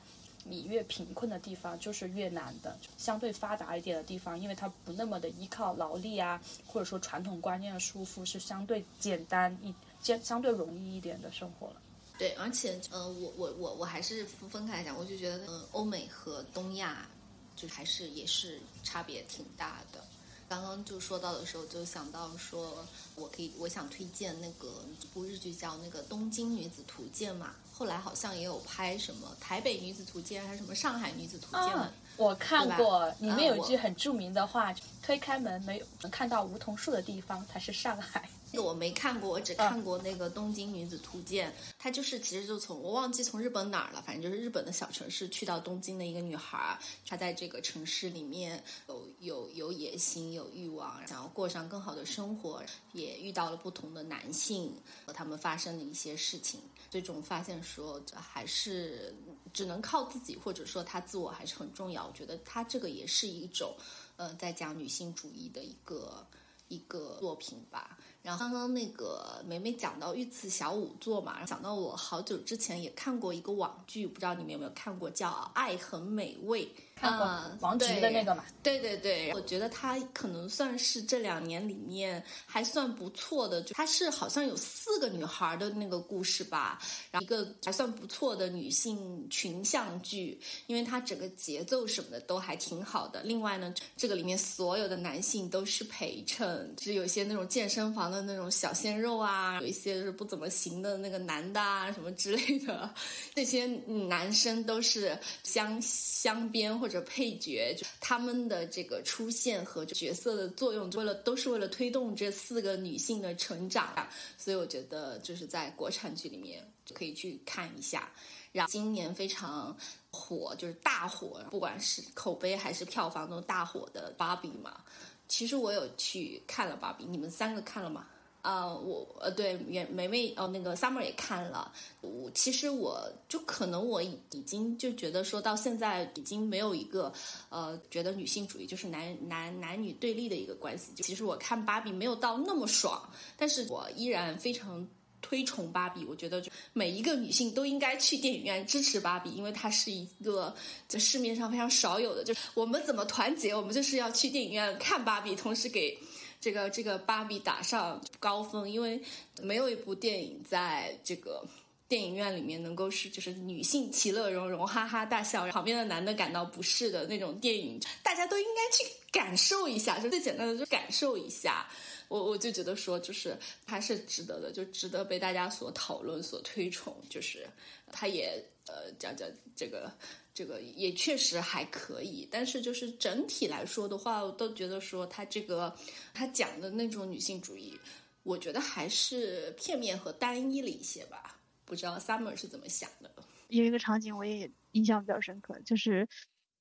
[0.48, 2.78] 你越贫困的地方，就是越难的。
[3.00, 9.74] 相对发达一点的地方，因为它不那么的依靠劳力啊，或者说传统观念的束缚，是相对简单一、
[10.04, 11.82] 相相对容易一点的生活了。
[12.20, 17.10] 对，而且呃，我我我我还是分开来讲，我就觉得呃，欧美和东亚
[17.56, 20.00] 就还是也是差别挺大的。
[20.48, 24.68] 刚刚就说到的时候，就想到说，我可以，我想推荐那个
[25.02, 27.56] 一部日剧叫那个《东京女子图鉴》嘛。
[27.74, 31.90] 后来好像也有拍什么《台北女子图鉴》还是什么《上海女子图鉴》嘛。
[32.16, 54.74] 我看过，里面有一句很著名的话：“推开门，没有能看到梧桐树的地方才是上海。”我没看过，我只看过那个《东京女子图鉴》，她就是其实就从我忘记从日本哪儿了，反正就是日本的小城市去到东京的一个女孩，她在这个城市里面有有有野心、有欲望，想要过上更好的生活，也遇到了不同的男性
[55.06, 59.14] 和他们发生的一些事情，最终发现说还是
[59.54, 62.08] 只能靠自己，或者说她自我还是很重要。
[62.08, 63.76] 我觉得她这个也是一种，
[64.16, 66.26] 呃，在讲女性主义的一个
[66.70, 67.98] 一个作品吧。
[68.26, 76.66] 然后刚刚那个梅梅讲到御赐小仵作嘛，想到我好久之前也看过一个网剧，不知道你们有没有看过，叫《爱很美味》。
[76.96, 77.28] 看过
[77.60, 78.46] 王菊的那个嘛？
[78.64, 83.62] 对对对，我觉得他可能算是这两年里面还算不错的。
[83.62, 86.80] 就他是好像有四个女孩的那个故事吧，
[87.12, 93.22] 然后一个还算不错的女性群像剧，因为它整个节奏什么的都还挺好的。
[93.24, 102.90] 另外呢，这个里面所有的男性都是陪衬，就是有些那种健身房的那种小鲜肉啊，有一些是不怎么行的那个男的啊什么之类的，
[103.36, 103.66] 那些
[104.08, 106.85] 男生都是相相边。
[106.86, 118.12] 或者配角，就他们的这个出现和角色的作用，为了都是为了推动这四个女性的成长，所以我觉得就是在国产剧里面，可以去看一下。
[118.52, 119.76] 然后今年非常
[120.12, 124.84] 火，就是大火，不管是口碑还是票房都大火的芭比嘛。
[125.28, 128.06] 其实我有去看了芭比，你们三个看了吗？
[128.46, 131.74] 啊，我呃对，梅梅梅哦，那个 Summer 也看了。
[132.02, 137.12] 我其实我就可能我已经就觉得说到现在已经没有一个
[137.50, 140.92] 呃觉得女性主义就是男男男女对立的一个关系。
[140.98, 143.02] 其实我看芭比没有到那么爽，
[143.36, 144.88] 但是我依然非常
[145.24, 146.06] 推崇芭比。
[146.06, 150.56] 我觉得就每一个女性都应该去电影院支持芭比，因为它是一个
[150.88, 152.24] 在市面上非常少有的。
[152.24, 155.98] 就我们怎么团结，我们就是要去电影院看芭比，同时给。
[156.46, 159.02] 这个这个芭比打上高分，因为
[159.42, 161.44] 没有一部电影在这个
[161.88, 171.68] 电影院里面能够是就是女性其乐融融哈哈大笑，旁边的男的感到不适的那种电影，大家都应该去感受一下，就最简单的就感受一下。
[172.10, 176.96] 我我就觉得说，就是还是值得的，就值得被大家所讨论、所推崇。
[177.10, 177.50] 就是
[177.92, 179.92] 他也呃讲讲这个。
[180.36, 185.74] 这个也确实还可以，但是就是整体来说的话，我都觉得说他这个
[186.14, 187.80] 他讲的那种女性主义，
[188.24, 191.40] 我觉得还是片面和单一了一些吧。
[191.64, 193.10] 不知道 Summer 是怎么想的？
[193.48, 196.06] 有一个场景我也印象比较深刻，就是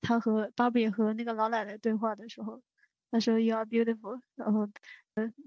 [0.00, 2.62] 他和芭比和那个老奶奶对话的时候，
[3.10, 4.68] 他说 You are beautiful，然后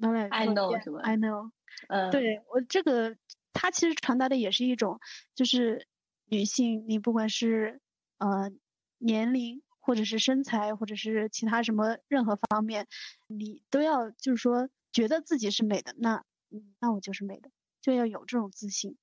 [0.01, 1.49] 老奶奶 I know 什么 I know，
[1.87, 3.15] 嗯，对我这个
[3.53, 4.99] 他其实传达的也是一种，
[5.33, 5.87] 就是
[6.25, 7.79] 女性，你不管是
[8.17, 8.51] 呃，
[8.97, 12.87] 年龄或者是身材，或者是其他什么任何方面，
[13.27, 17.49] 你都要就是说觉得自己是美的，那嗯，那我就是美的，
[17.81, 18.97] 就要有这种自信。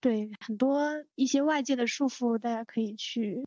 [0.00, 3.42] 对很多一些外界的束缚，大家可以去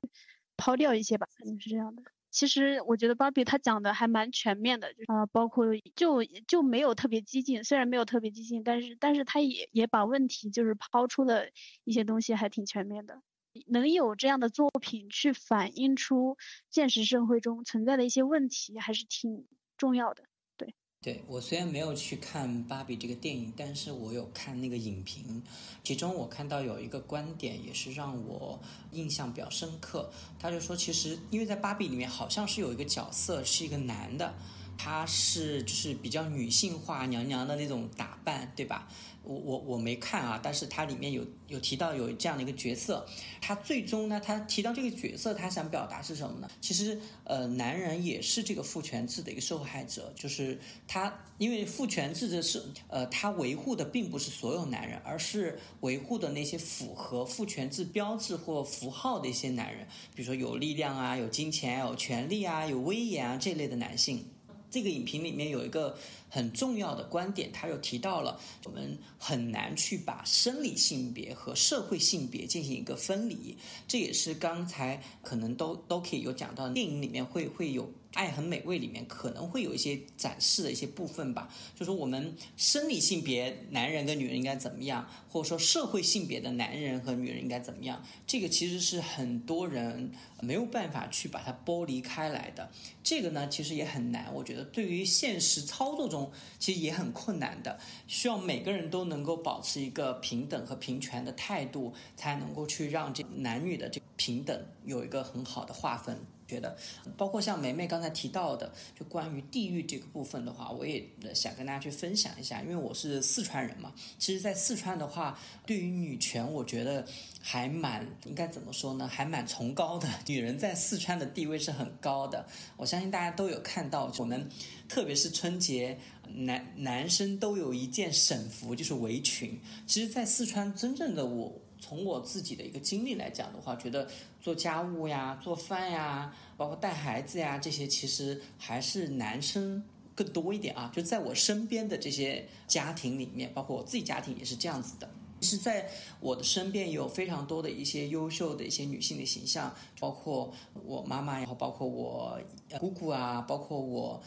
[0.58, 2.04] 抛掉一些吧，肯定是这样的。
[2.32, 11.46] 其实我觉得芭比她讲的还蛮全面的，就啊，包括就就没有特别激进，虽然没有特别激进，但是但是她也也把问题就是抛出了
[11.86, 13.22] 一些东西，还挺全面的。
[13.68, 16.38] 能有这样的作品去反映出
[16.70, 19.46] 现实社会中存在的一些问题，还是挺
[19.78, 20.24] 重要的。
[20.56, 25.42] 对，对我虽然没有去看《芭比》这个电影，但是我有看那个影评，
[25.84, 28.60] 其中我看到有一个观点也是让我
[28.92, 30.12] 印象比较深刻。
[30.38, 34.36] 他就说，其实因为在《芭比》里面好像是有一个角色是一个男的，
[34.78, 38.88] 他是就是比较女性化、娘娘的那种打扮，对吧？
[39.30, 43.06] 我我我没看啊，但是它里面有有提到有这样的一个角色，
[43.40, 46.50] 他最终呢，他提到这个角色，他想表达是什么呢？
[46.60, 64.26] 其实，呃，男人也是这个父权制的一个受害者，就是他，因为父权制的是，呃，他维护的并不是所有男人，而是维护的那些符合父权制标志或符号的一些男人，比如说有力量啊，有金钱，有权利啊，有威严啊这类的男性。
[64.70, 65.98] 这个影评里面有一个。
[66.32, 92.70] 很重要的观点，他又提到了我们很难去把生理性别和社会性别进行一个分离，这也是刚才可能都都可以有讲到，电影里面会会有《爱很美味》里面可能会有一些展示的一些部分吧，就说我们生理性别男人跟女人应该怎么样，或者说社会性别的男人和女人应该怎么样，这个其实是很多人没有办法去把它剥离开来的，
[93.04, 96.32] 这个呢其实也很难，我觉得对于现实操作中。
[96.60, 106.20] 其实也很困难的，需要每个人都能够保持一个平等和平权的态度，才能够去让这男女的这平等有一个很好的划分。
[106.50, 106.76] 觉得，
[107.16, 113.94] 包括像梅梅刚才提到的，就关于地域这个部分的话，我也想跟大家去分享一下，因为我是四川人嘛。
[114.18, 117.06] 其实，在四川的话，对于女权，我觉得
[117.40, 119.08] 还蛮应该怎么说呢？
[119.08, 120.08] 还蛮崇高的。
[120.26, 122.46] 女人在四川的地位是很高的。
[122.76, 124.50] 我相信大家都有看到，我们
[124.88, 126.00] 特别是春节，
[126.34, 129.60] 男男生都有一件省服，就是围裙。
[129.86, 131.62] 其实，在四川，真正的我。
[131.80, 134.08] 从我自己的一个经历来讲的话，觉得
[134.42, 140.92] 做家务呀、做饭呀，包括带孩子呀这些，其实还是男生更多一点啊。
[140.94, 145.10] 就在我身边的这些家庭里面，包括我自己家庭也是这样子的。
[145.42, 145.90] 是在
[146.20, 150.54] 我的身边有非常多的一些优秀的一些女性的形象，包括
[150.86, 152.38] 我妈妈，然后包括我
[152.78, 154.22] 姑姑啊，包括我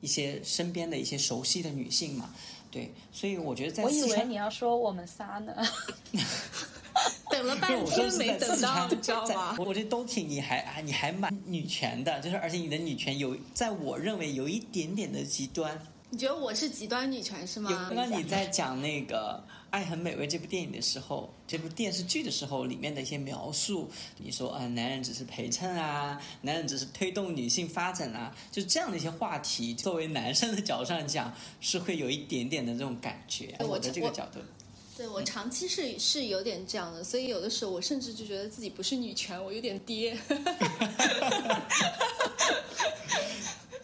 [0.00, 2.34] 一些身边的一些熟悉的女性嘛。
[2.70, 5.54] 对，所以我觉得在我以为你要说我们仨呢。
[7.30, 9.56] 等了半天没等到，你知道吗？
[9.58, 15.80] 我觉得都挺，你还你还蛮女权的，就是而且你的女权有，在我认为有一点点的极端。
[16.08, 17.68] 你觉得我是极端女权是吗？
[17.88, 33.56] 刚刚你在讲那个《爱很美味》这部电影的时候，这部电视剧的时候，里面的一些描述，你说啊，男人只是陪衬啊，男人只是推动女性发展啊，就这样的一些话题，作为男生的角度上讲，是会有一点点的这种感觉。
[33.58, 34.38] 我的这个角度。
[34.96, 40.16] 对我长期是是有点这样的，所以有的时候我甚至就觉得自己不是女权，我有点爹。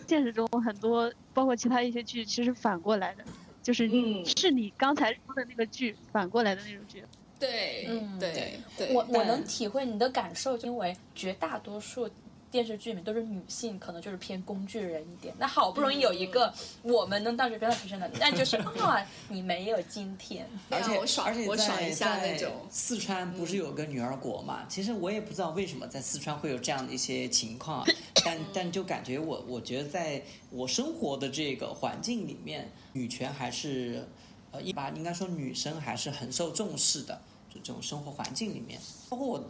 [0.09, 3.25] 现实中很多，包括其他一些剧，其实反过来的，
[3.63, 7.05] 就是嗯是你刚才说的那个剧反过来的那种剧。
[7.39, 12.09] 对，嗯对对，我我能体会你的感受，因为绝大多数
[12.53, 15.35] 电视剧里面都是女性，可能就是偏工具人一点。
[15.39, 20.47] 那好不容易有一个我们能当角色提升的，那就是啊，你没有今天。
[20.69, 24.67] 而且我爽而且在我爽一下在那种四川不是有个女儿国嘛？
[24.69, 27.87] 其实我也不知道为什么在四川会有这样的一些情况，
[28.23, 34.07] 但但就感觉我我觉得在我生活的这个环境里面，女权还是
[34.51, 38.79] 呃一般应该说女生还是很受重视的，就这种生活环境里面，
[39.09, 39.43] 包括我。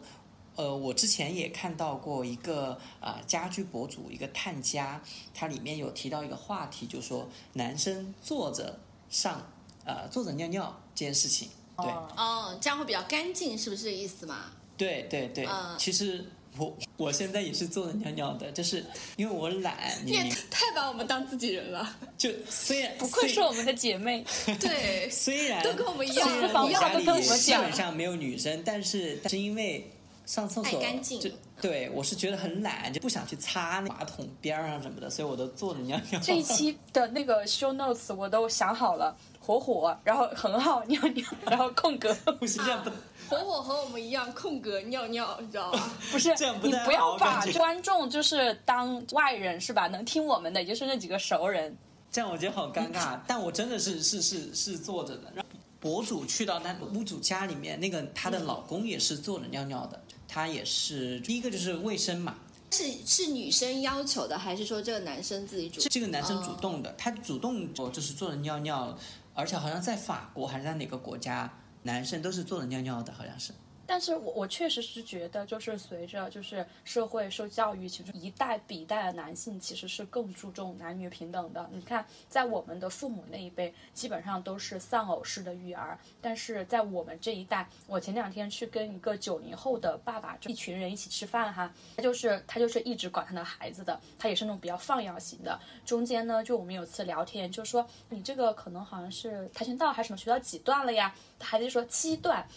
[0.57, 8.79] 呃，我之前也看到过一个啊、呃家居博主，一个探家，它里面有提到一个话题，就说男生坐着
[9.09, 9.51] 上
[9.85, 14.53] 呃坐着尿尿这件事情，对、哦哦，这样会比较干净，是不是这个意思嘛？
[14.77, 16.25] 对对对，嗯其实
[16.59, 18.85] 我我现在也是坐着尿尿的，就是
[19.17, 21.97] 因为我懒，你你也太把我们当自己人了。
[22.19, 24.23] 就虽然 不愧是我们的姐妹，
[24.61, 29.91] 对，虽然都跟我们一样虽然私房话我家里都跟我们基本上没有女生，但是但是因为
[30.25, 36.21] 上厕所爱干净就对我是觉得很懒，就不想去擦那马桶边儿上什么的，所以我都坐着尿尿。
[36.21, 42.91] 这一期的那个 show notes 我都想好了，火火，然后很好尿尿，然后空格， 不是这样不
[43.29, 45.93] 火火和我们一样，空格尿尿，你知道吗？
[46.11, 49.87] 不是这样不你不要把观众就是当外人是吧？
[49.89, 51.77] 能听我们的也就是那几个熟人。
[52.11, 55.33] 这样我觉得好尴尬，但我真的是是是是坐着的。
[55.35, 55.49] 然后
[55.81, 59.99] 博主去到那屋主家里面，那个她的老公也是坐着尿尿的，
[60.33, 62.35] 他也是第一个就是卫生嘛，
[62.71, 65.91] 是是女生要求的，还是说这个男生自己主是？
[65.91, 68.97] 这个男生主动的，他主动做就是坐着尿尿，
[69.35, 71.53] 而且好像在法国还是在哪个国家，
[71.83, 73.53] 男生都是坐着尿尿的，好像是。
[73.93, 81.69] 但是我我确实是觉得，就是随着就是社会受教育，其实一代比一代的男性其实是更注重男女平等的。
[81.71, 95.61] 你看，在我们的父母那一辈，基本上都是丧偶式的育儿，但是在我们这一代，我前两天去跟一个九零后的爸爸，就一群人一起吃饭哈，他就是他就是一直管他的孩子的，他也是那种比较放养型的。
[95.85, 101.15] 中间呢，就我们有次聊天，就说你这个可能好像是跆拳道还是什么学到几段了呀？
[101.39, 102.49] 他孩子就说七段。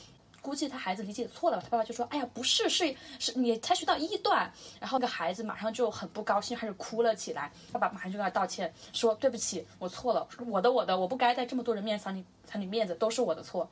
[0.46, 7.52] 估计他孩子理解错了吧，他爸爸就说：“哎呀，不是，是是你才学到一段。”然后那个孩子马上就很不高兴，开始哭了起来。
[7.72, 13.68] 爸爸马上就跟他道歉，说：“对不起，我错了，我的我的，我不该在这么多人面前藏你藏你面子，都是我的错。”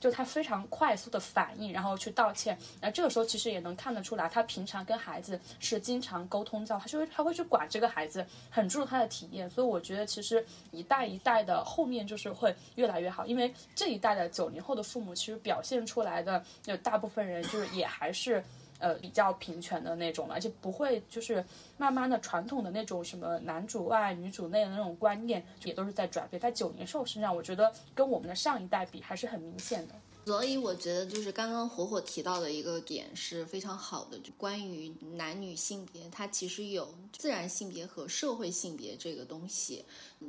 [0.00, 2.58] 就他非常快速的反应，然后去道歉。
[2.80, 9.48] 那这个时候其实也能看得出来，他平常跟孩子是经常沟通教，他就会他会去管这个孩子，很注重他的体验。
[9.50, 18.42] 所以我觉得其实一代一代的后面就是会越来越好，因为这一代的九零后的父母其实表现出来的，有大部分人就是也还是。
[18.80, 21.44] 呃，比较平权的那种了，而且不会就是
[21.76, 26.40] 慢慢的传统的那种什么男主外女主内的那种观念，也都是在转变。
[26.40, 29.94] 在九零后身上，我觉得跟我们的上一代比还是很明显的。
[30.26, 39.84] 所以我觉得就是刚刚火火提到的一个点是非常好的，就关于男女性别，它其实有自然性别和社会性别这个东西，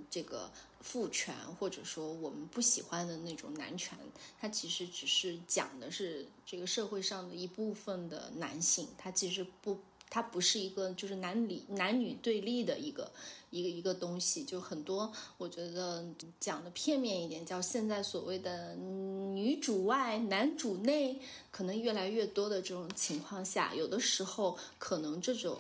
[0.10, 3.98] 这个父权或者说我们不喜欢的那种男权，
[4.40, 9.78] 它其实只是讲的是这个社会上的一部分的男性，它其实不。
[10.12, 13.10] 它不是一个就是男女男女对立的一个
[13.50, 16.06] 一个一个东西，就很多我觉得
[16.38, 25.58] 讲的片面一点，叫现在所谓的女主外男主内，可能越来越多的这种情况下，有的时候可能这种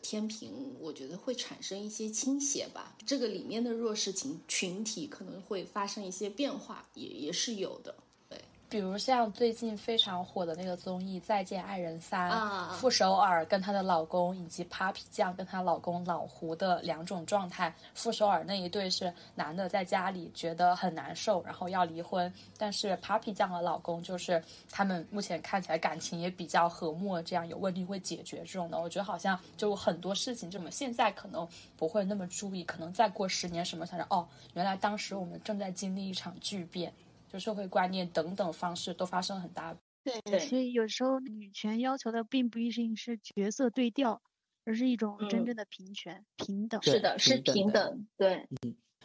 [0.00, 2.96] 天平，我觉得会产生一些倾斜吧。
[3.06, 7.94] 这个里面的弱势群群体可能会发生一些变化，也也是有的。
[8.70, 17.74] 比如像最近非常火的那个综艺《再见爱人三》啊傅首尔跟她的老公，以及 Papi 酱跟她老公老胡的两种状态。
[17.94, 24.40] 傅首尔那一对是男的在家里觉得很难受，然后要离婚，但是 Papi 酱的老公就是
[24.70, 28.80] 他们目前看起来感情也比较和睦，这样有问题会解决这种的。
[28.80, 31.46] 我觉得好像就很多事情，就我们现在可能
[31.76, 36.92] 不会那么注意，可能再过十年什么想着哦，原来当时我们正在经历一场巨变。
[37.32, 39.76] 就社会观念等等方式都发生了很大。
[40.02, 44.20] 对，对所以有时候女权要求的并不一定是角色对调，
[44.64, 46.82] 而是一种真嗯正的平权、平等。
[46.82, 48.46] 是的，是平等对。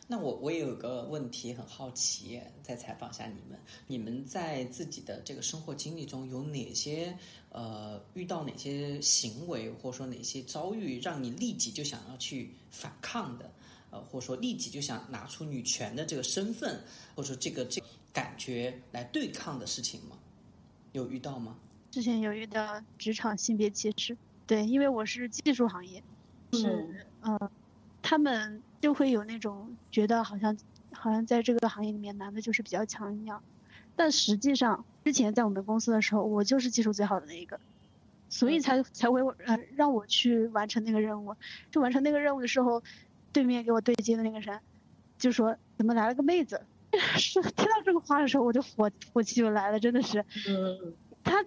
[0.08, 7.18] 那我我也有个问题很好奇，再采访一下你们，你们在自己的这个生活经历中有哪些
[7.50, 13.52] 呃遇到哪些行为，或者说哪些遭遇，让你立即就想要去反抗的？
[13.92, 16.84] 呃，或者说立即就想拿出女权的这个身份，
[17.16, 17.82] 或者说这个这
[18.16, 20.18] 感觉来对抗的事情吗？
[20.94, 21.58] 有遇到吗？
[21.92, 24.16] 之前有遇到职场性别歧视，
[24.48, 26.02] 对，因为我是技术行业，
[26.54, 27.38] 是嗯，
[28.02, 30.58] 他们就会有那种觉得好像
[30.94, 33.44] 好像在这个行业里面男的就是比较强一样，
[33.98, 37.60] 但实际上之前在我们公司的时候，我就是技术最好的那一个，
[38.30, 41.36] 所以才才会呃让我去完成那个任务，
[41.70, 42.82] 就完成那个任务的时候，
[43.34, 44.62] 对面给我对接的那个人
[45.18, 46.62] 就说怎么来了个妹子。
[47.18, 50.24] 是 听到这个话的时候，我就火火气就来了，真的是。
[50.48, 50.94] 嗯。
[51.24, 51.44] 他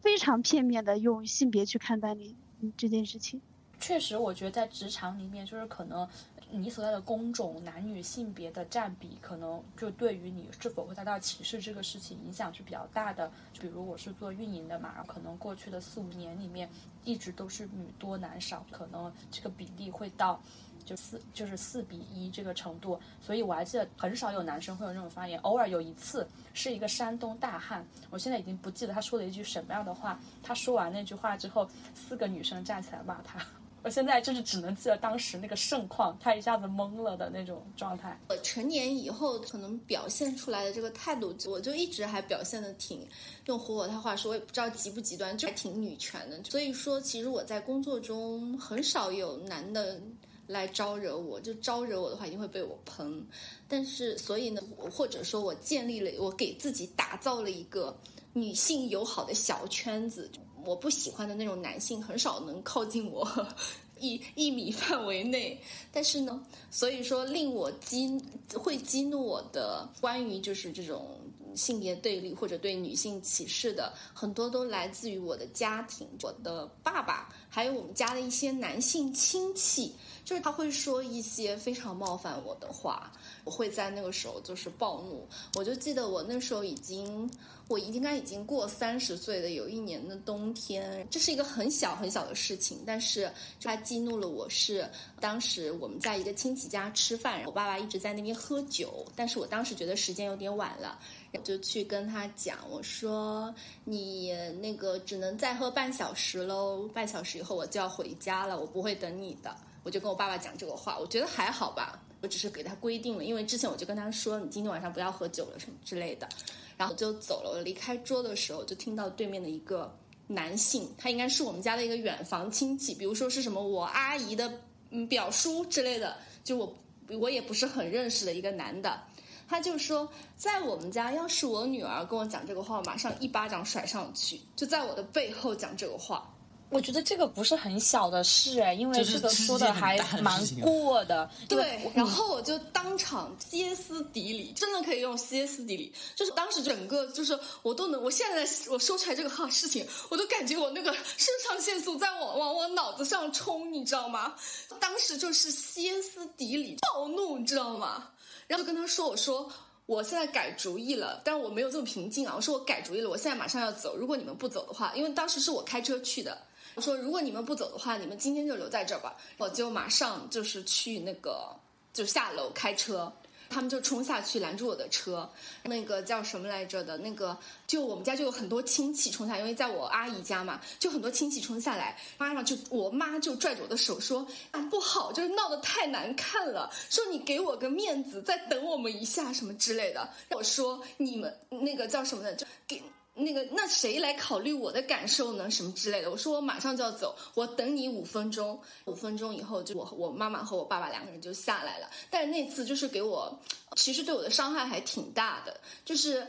[0.00, 2.34] 非常片面的用性别去看待你
[2.76, 3.40] 这件事情。
[3.78, 6.08] 确实，我觉得在职场里面，就是可能
[6.50, 13.30] 你所在的工种男女性别的占比，可能就对于你是否会遭到歧视这个事情影响是比较大的。
[13.60, 16.68] 比如我是做运营的嘛，可能过去的四五年里面
[17.04, 20.40] 一直都是女多男少，可能这个比例会到。
[20.84, 30.18] 就四就是四比一这个程度，所以我还记得很少有男生会有那种发言，偶尔有一次是一个山东大汉，我现在已经不记得他说了一句什么样的话。
[30.42, 33.44] 他说完那句话之后，四个女生站起来骂他。
[33.84, 38.16] 我现在就是只能记得当时那个盛况，他一下子懵了的那种状态。
[38.28, 43.04] 我成年以后可能表现出来的这个态度，我就一直还表现的挺
[43.46, 46.40] 用火火他话说，我也不知道极不极端，就还挺女权的。
[46.44, 50.00] 所以说，其实我在工作中很少有男的。
[50.46, 53.26] 来招惹我，就招惹我的话，一定会被我喷。
[53.68, 57.96] 但是，所以呢，或者说我建立了，我给自己打造了一个
[58.32, 60.30] 女性友好的小圈子。
[60.64, 63.26] 我不喜欢的那种男性，很少能靠近我
[63.98, 65.60] 一一米范围内。
[65.90, 68.20] 但是呢，所以说令我激
[68.54, 71.18] 会激怒我的，关于就是这种。
[71.54, 83.12] 性别对立或者对女性歧视的很多都来自于我的家庭，我的爸爸，还有我们家的一些男性亲戚，就是他会说一些非常冒犯我的话，
[83.44, 85.26] 我会在那个时候就是暴怒。
[85.56, 87.28] 我就记得我那时候已经，
[87.66, 94.48] 我应该已经过三十岁的有一年的冬天，这是一个很小很小的事情，但是他激怒了我。
[94.48, 101.00] 是当时我们在一个亲戚家吃饭，我爸爸一直在那边喝酒，但是我当时觉得时间有点晚了。
[101.32, 103.52] 我就去跟他讲，我说
[103.84, 109.56] 你那个只能再喝半小时喽，半小时以后我就要回家了，我不会等你的。
[109.82, 116.28] 我就跟我爸爸讲这个话，我觉得还好吧，我只是给他规定了，因为之前我就跟他说，你今天晚上不要喝酒了什么之类的，
[116.76, 117.50] 然后就走了。
[117.50, 119.92] 我离开桌的时候，就听到对面的一个
[120.28, 124.60] 男性，他应该是我们家的一个远房亲戚，比如说是什么我阿姨的
[124.90, 126.76] 嗯表叔之类的，就我
[127.18, 129.02] 我也不是很认识的一个男的。
[129.48, 136.31] 他就说，在我们家，要是我女儿跟我讲这个话，马上一巴掌甩上去，就在我的背后讲这个话。
[136.72, 141.28] 我觉得这个不是很小的事哎，因为这个说的还蛮过的。
[141.46, 154.34] 对，然后我就当场歇斯底里，真的可以用歇斯底里，就是当时整个就是我都能，我现在我说出来这个哈事情，我都感觉我那个肾上腺素在往往我脑子上冲，你知道吗？
[154.80, 158.08] 当时就是歇斯底里，暴怒，你知道吗？
[158.46, 159.50] 然后就跟他说：“我说
[159.84, 162.32] 我现在改主意了，但是我没有这么平静啊。
[162.34, 163.96] 我说我改主意了，我现在马上要走。
[163.96, 166.36] 如果你们不走的话，因为当时是我开车去的。
[166.74, 169.16] 我说如果你们不走的话，你们今天就留在这儿吧。
[169.38, 171.54] 我就马上就是去那个
[171.92, 173.12] 就下楼开车。”
[173.52, 175.30] 他们就冲下去拦住我的车，
[175.64, 176.96] 那个叫什么来着的？
[176.96, 192.82] 那个就我们家就有很多亲戚冲下，因为在我阿姨家嘛，就很多亲戚冲下来，妈妈就我妈就拽着我的手说：“啊不好，就是闹得太难看了，说你给我个面子，再等我们一下什么之类的。”我说：“你们那个叫什么的，就给。”
[193.14, 195.50] 那个，那谁来考虑我的感受呢？
[195.50, 196.10] 什么之类的？
[196.10, 198.58] 我说我马上就要走，我等你五分钟。
[198.86, 201.90] 五分钟以后，就我我妈妈和我爸爸两个人就下来了。
[202.08, 203.38] 但是那次就是给我，
[203.76, 205.60] 其实对我的伤害还挺大的。
[205.84, 206.26] 就是，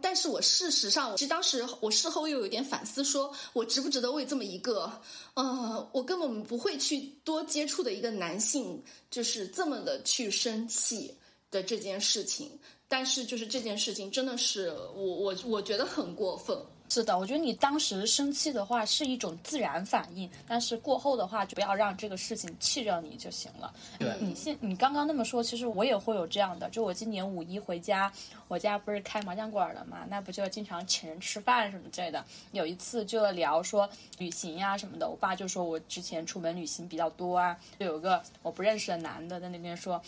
[0.00, 4.90] 但是我事实上，其实当时我事后又有点反思，说我值不值得为这么一个，
[5.34, 11.14] 呃，我根本不会去多接触的一个男性，就是这么的去生气
[11.50, 12.58] 的这件事情。
[12.92, 16.54] 但是，就是这件事情真的是我我我觉得很过分。
[16.90, 23.72] 是的，我觉得你当时生气的话是一种自然反应，但是过后的话就不要让这个事情气着你就行了。
[23.98, 26.68] 对，你现你刚刚那么说，其实我也会有这样的。
[26.68, 28.12] 就我今年五一回家，
[28.46, 32.22] 我家不是开麻将馆的嘛，那不就经常请人吃饭什么之类的。
[32.50, 33.88] 有一次就聊说
[34.18, 39.98] 旅行呀什么的，我爸就说我之前出门旅行比较多啊，就有个我不认识的男的在那边说。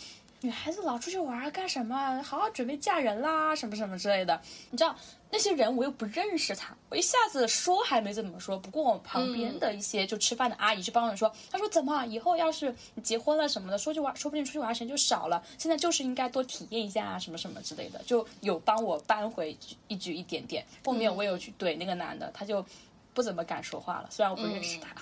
[0.45, 2.21] 女孩子老出去玩干什么？
[2.21, 4.39] 好好准备嫁人啦，什么什么之类的。
[4.69, 4.95] 你知道
[5.31, 8.55] 那些人我又不认识他，我一下子说还没怎么说。
[8.55, 15.43] 不过我旁边的一些就吃饭的阿姨就帮我说，她说怎么以后要是你结婚了什么的，说去玩，说不定出去玩时间就少了。
[15.57, 20.63] 现在就是应该多体验一下啊，什么什么之类的，就有帮我扳回一局一点点。
[20.85, 22.63] 后面我有去怼那个男的，他就
[23.15, 24.95] 不怎么敢说话了，虽然我不认识他。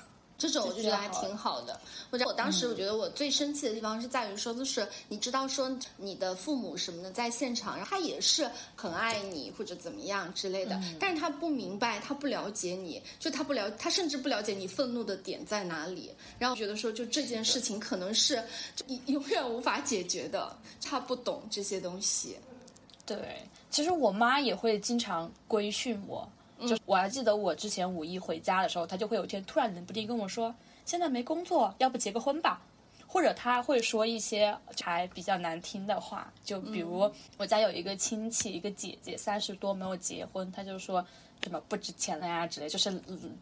[0.50, 1.80] 这种我就觉得还挺好的。
[2.12, 16.12] 或者我当时我觉得我最生气的地方是在于说，就是你知道说你的父母什么的在现场，然后他也是很爱你或者怎么样之类的，但是他不明白，他不了解你，就他不了，他甚至不了解你愤怒的点在哪里。
[16.38, 18.44] 然后觉得说，就这件事情可能是
[19.08, 22.38] 永远无法解决的，他不懂这些东西。
[23.06, 23.18] 对，
[23.70, 26.28] 其实我妈也会经常规训我。
[26.68, 30.54] 就我还记得我之前五一回家的时候，他就会有一天突然冷不丁跟我说
[30.86, 32.62] ：“现在没工作，要不结个婚吧？”
[33.08, 41.06] 或者他会说一些还比较难听的话，就比如我家有一个亲戚，一个姐姐三十多没有结婚，他就说
[41.44, 42.90] 什么不值钱了呀之类，就是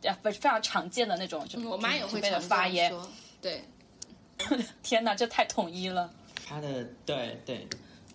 [0.03, 2.93] 呃非常常见的那种，就我妈也会的发言。
[3.41, 3.63] 对，
[4.83, 6.11] 天哪，这太统一了。
[6.45, 7.65] 他的对对。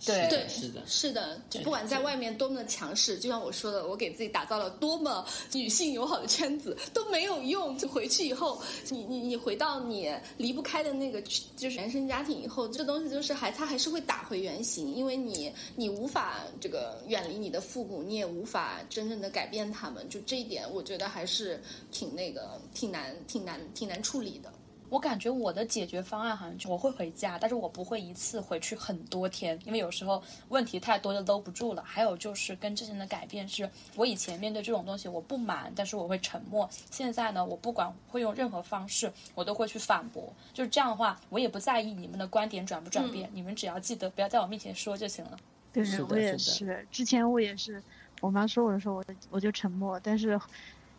[0.07, 7.77] 对对是的，是的，就不管在外面多么的强势，就像我说的，我给自己打造了多么女性友好的圈子都没有用。
[7.77, 11.21] 就回去以后，你你你回到你离不开的那个
[11.57, 20.09] 就是原生家庭以后，这东西就是还它还是会打回原形，因为你你无法这个远离你的父母，你也无法真正的改变他们。
[20.09, 24.53] 就这一点，我觉得还是挺那个挺难挺难挺难处理的。
[24.89, 31.83] 我感觉我的解决方案好像就我会回家，但是我不会一次回去很多天，因为有时候问题太多就搂不住了。
[31.85, 36.69] 还有就是跟之前的改变是，我以前面对这种东西我不满，但是我会沉默。
[36.91, 40.33] 现在呢，我不管会用任何方式，我都会去反驳。
[40.53, 45.37] 就是这样的话，我也不在意你们的观点转不转变，你们只要记得不要在我面前说就行了。
[45.73, 46.87] 对，我也是。
[46.91, 47.83] 之前我也是，
[48.21, 49.99] 我妈说我的时候，我我就沉默。
[50.01, 50.41] 但是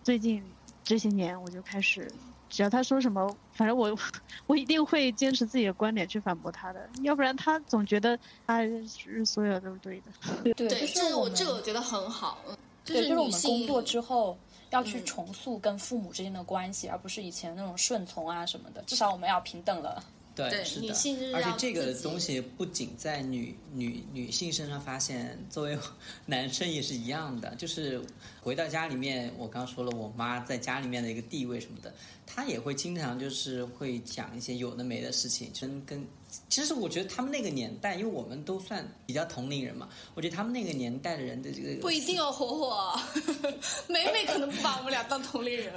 [0.03, 0.43] 最近
[0.83, 2.11] 这些年，我就开始。
[2.49, 3.97] 只要他说什么，反正我
[4.47, 10.53] 我一定会坚持自己的观点去反驳他的，要不然他总觉得他是所有都是对的。
[10.53, 12.39] 对，这个我这个我觉得很好。
[12.85, 14.37] 对，就是我们工作之后
[14.69, 18.81] 要去重塑跟父母之间的关系，而不是以前那种顺从啊什么的。
[18.83, 20.01] 至少我们要平等了。
[20.49, 20.93] 对，是的。
[21.33, 25.77] 而且这个东西不仅在女女女性身上发现，作为
[26.27, 27.55] 男生也是一样的。
[27.55, 28.01] 就是
[28.41, 31.93] 回到家里面，我刚说了，我妈在家里面的一个地位什么的。
[32.25, 36.05] 她也会经常就是会讲一些有的没的事情，真跟，
[36.49, 42.99] 其实我觉得他们那个年代，因为我们都算比较同龄人嘛，我觉得他们那个年代的人的这个不一定哦，火火，
[43.87, 45.73] 美美可能不把我们俩当同龄人，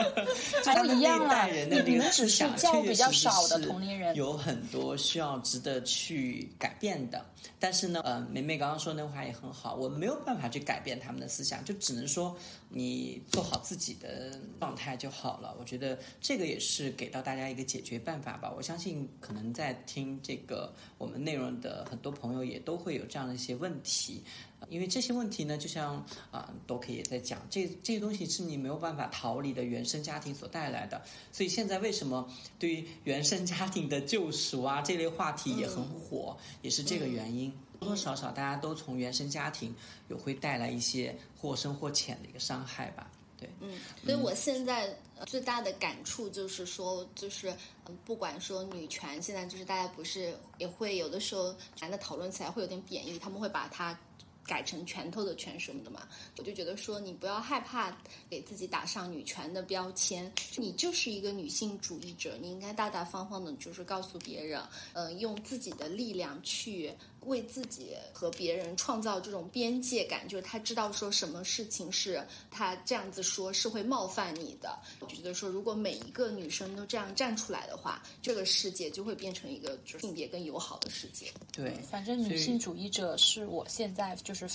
[0.64, 7.24] 还一样啦，你们只是教比较少的同龄人，有很多需要值得去改变的。
[7.58, 12.34] 但是呢，呃，梅梅刚刚说那话也很好，我没有办法去改变他们的思想，就只能说
[12.72, 15.54] 你做好自己的状态就好了。
[15.58, 18.52] 我觉得这个也是给到大家一个解决办法吧。
[18.56, 24.22] 我相信可能在听这个我们内容的很多朋友也都会有这样的一些问题。
[24.68, 31.02] 因为这些问题呢，就像啊，都可以也在讲，这这些东西是你没有办法逃离的原生家庭所带来的。
[31.32, 37.50] 所以现在为什么对于原生家庭的救赎啊这类话题也很火，也是这个原因。
[37.80, 39.74] 多多少少大家都从原生家庭
[40.08, 43.10] 有会带来一些或深或浅的一个伤害吧。
[43.36, 44.94] 对，嗯，所以我现在
[45.26, 47.50] 最大的感触就是说，就是
[47.86, 53.98] 嗯，不管说女权，现在就是大家不是也会有的时候男的讨论起来会有点贬义，他们会把它。
[54.42, 56.08] 改成拳头的拳什么的嘛，
[56.38, 57.96] 我就觉得说你不要害怕
[58.28, 64.60] 给自己打上女权的标签，你就是一个女性主义者，你应该大大方方的，就是告诉别人，
[64.92, 66.92] 呃，用自己的力量去。
[67.26, 74.78] 为自己和别人创造这种边界感，就是他知道说什么事情是他这样子说是会冒犯你的。
[75.00, 81.26] 我觉得说，如果每一个女生都这样站出来的话，这个世界就会变成一个就是性别更友好的世界。
[81.52, 84.48] 对，反正女性主义者是我现在就是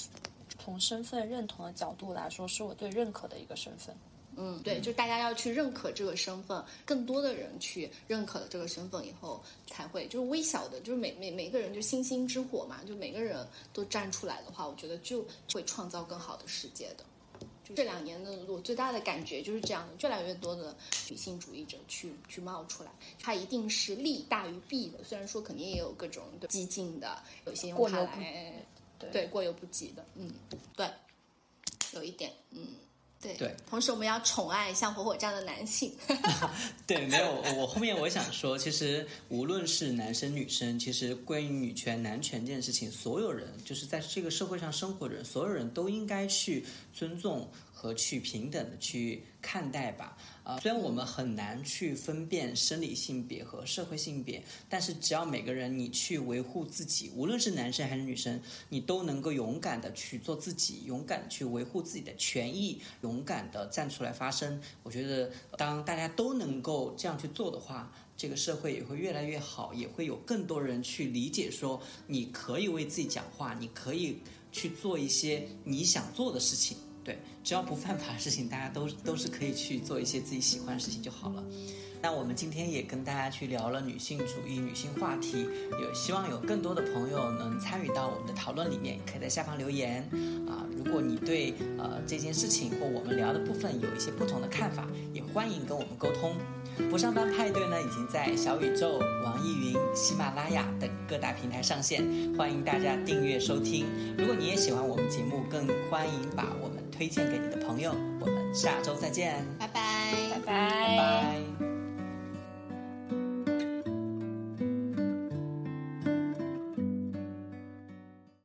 [0.60, 3.96] 从身份认同的角度来说，是我最认可的一个身份。
[4.38, 17.06] 嗯，对，就大家要去认可这个身份，更多的人去认可了这个身份以后，才会就是微小的，就是每每每个人就星星之火嘛，就每个人都站出来的话，我觉得就会创造更好的世界的。
[17.64, 20.76] 就这两年的我最大的感觉就是这样的，越来越多的
[21.10, 25.04] 女性主义者去去冒出来，它一定是利大于弊的。
[25.04, 28.54] 虽然说肯定也有各种激进的，有些用它来
[29.12, 30.32] 对过犹不及的，嗯，
[30.76, 30.88] 对，
[31.94, 32.68] 有一点，嗯。
[33.22, 35.92] 对对，同时我们要宠爱像火火这样的男性。
[36.86, 46.64] 对，没有我后面我想说，其实无论是男生女生，其实关于女权男权这件事情，所有人就是在这个社会上生活的人，所有人都应该去
[46.94, 47.50] 尊重
[47.86, 50.18] 和去平等的去看待吧。
[50.44, 64.60] 啊，虽然我们很难去分辨生理性别和社会性别，但是只要每个人你去维护自己，无论是男生还是女生，你都能够勇敢的去做自己，勇敢的去维护自己的权益，勇敢的站出来发声。
[64.82, 74.18] 我觉得，当大家都能够这样去做的话，这个社会也会越来越好，也会有更多人去理解说，你可以为自己讲话，你可以
[74.52, 76.78] 去做一些你想做的事情。
[77.06, 81.44] 对，只要不犯法的事情，大家都都是可以去做一些自己喜欢的事情就好了。
[82.02, 85.48] 那我们今天也跟大家去聊了女性主义、女性话题，
[85.82, 90.04] 有希望有更多的朋友能参与到我们的讨论里面，可以在下方留言
[90.48, 90.66] 啊。
[90.76, 96.36] 如果你对呃这件事情或我们聊的部分有一些不同的看法，也欢迎跟我们沟通。
[96.92, 102.04] 不上班派对呢，已经在小宇宙、网易云、喜马拉雅等各大平台上线，
[102.38, 103.86] 欢迎大家订阅收听。
[104.18, 107.92] 如果你也喜欢我们节目，更欢迎把我们推荐给你的朋友，
[108.22, 109.82] 我们下周再见，拜拜，
[110.32, 111.75] 拜拜，拜拜。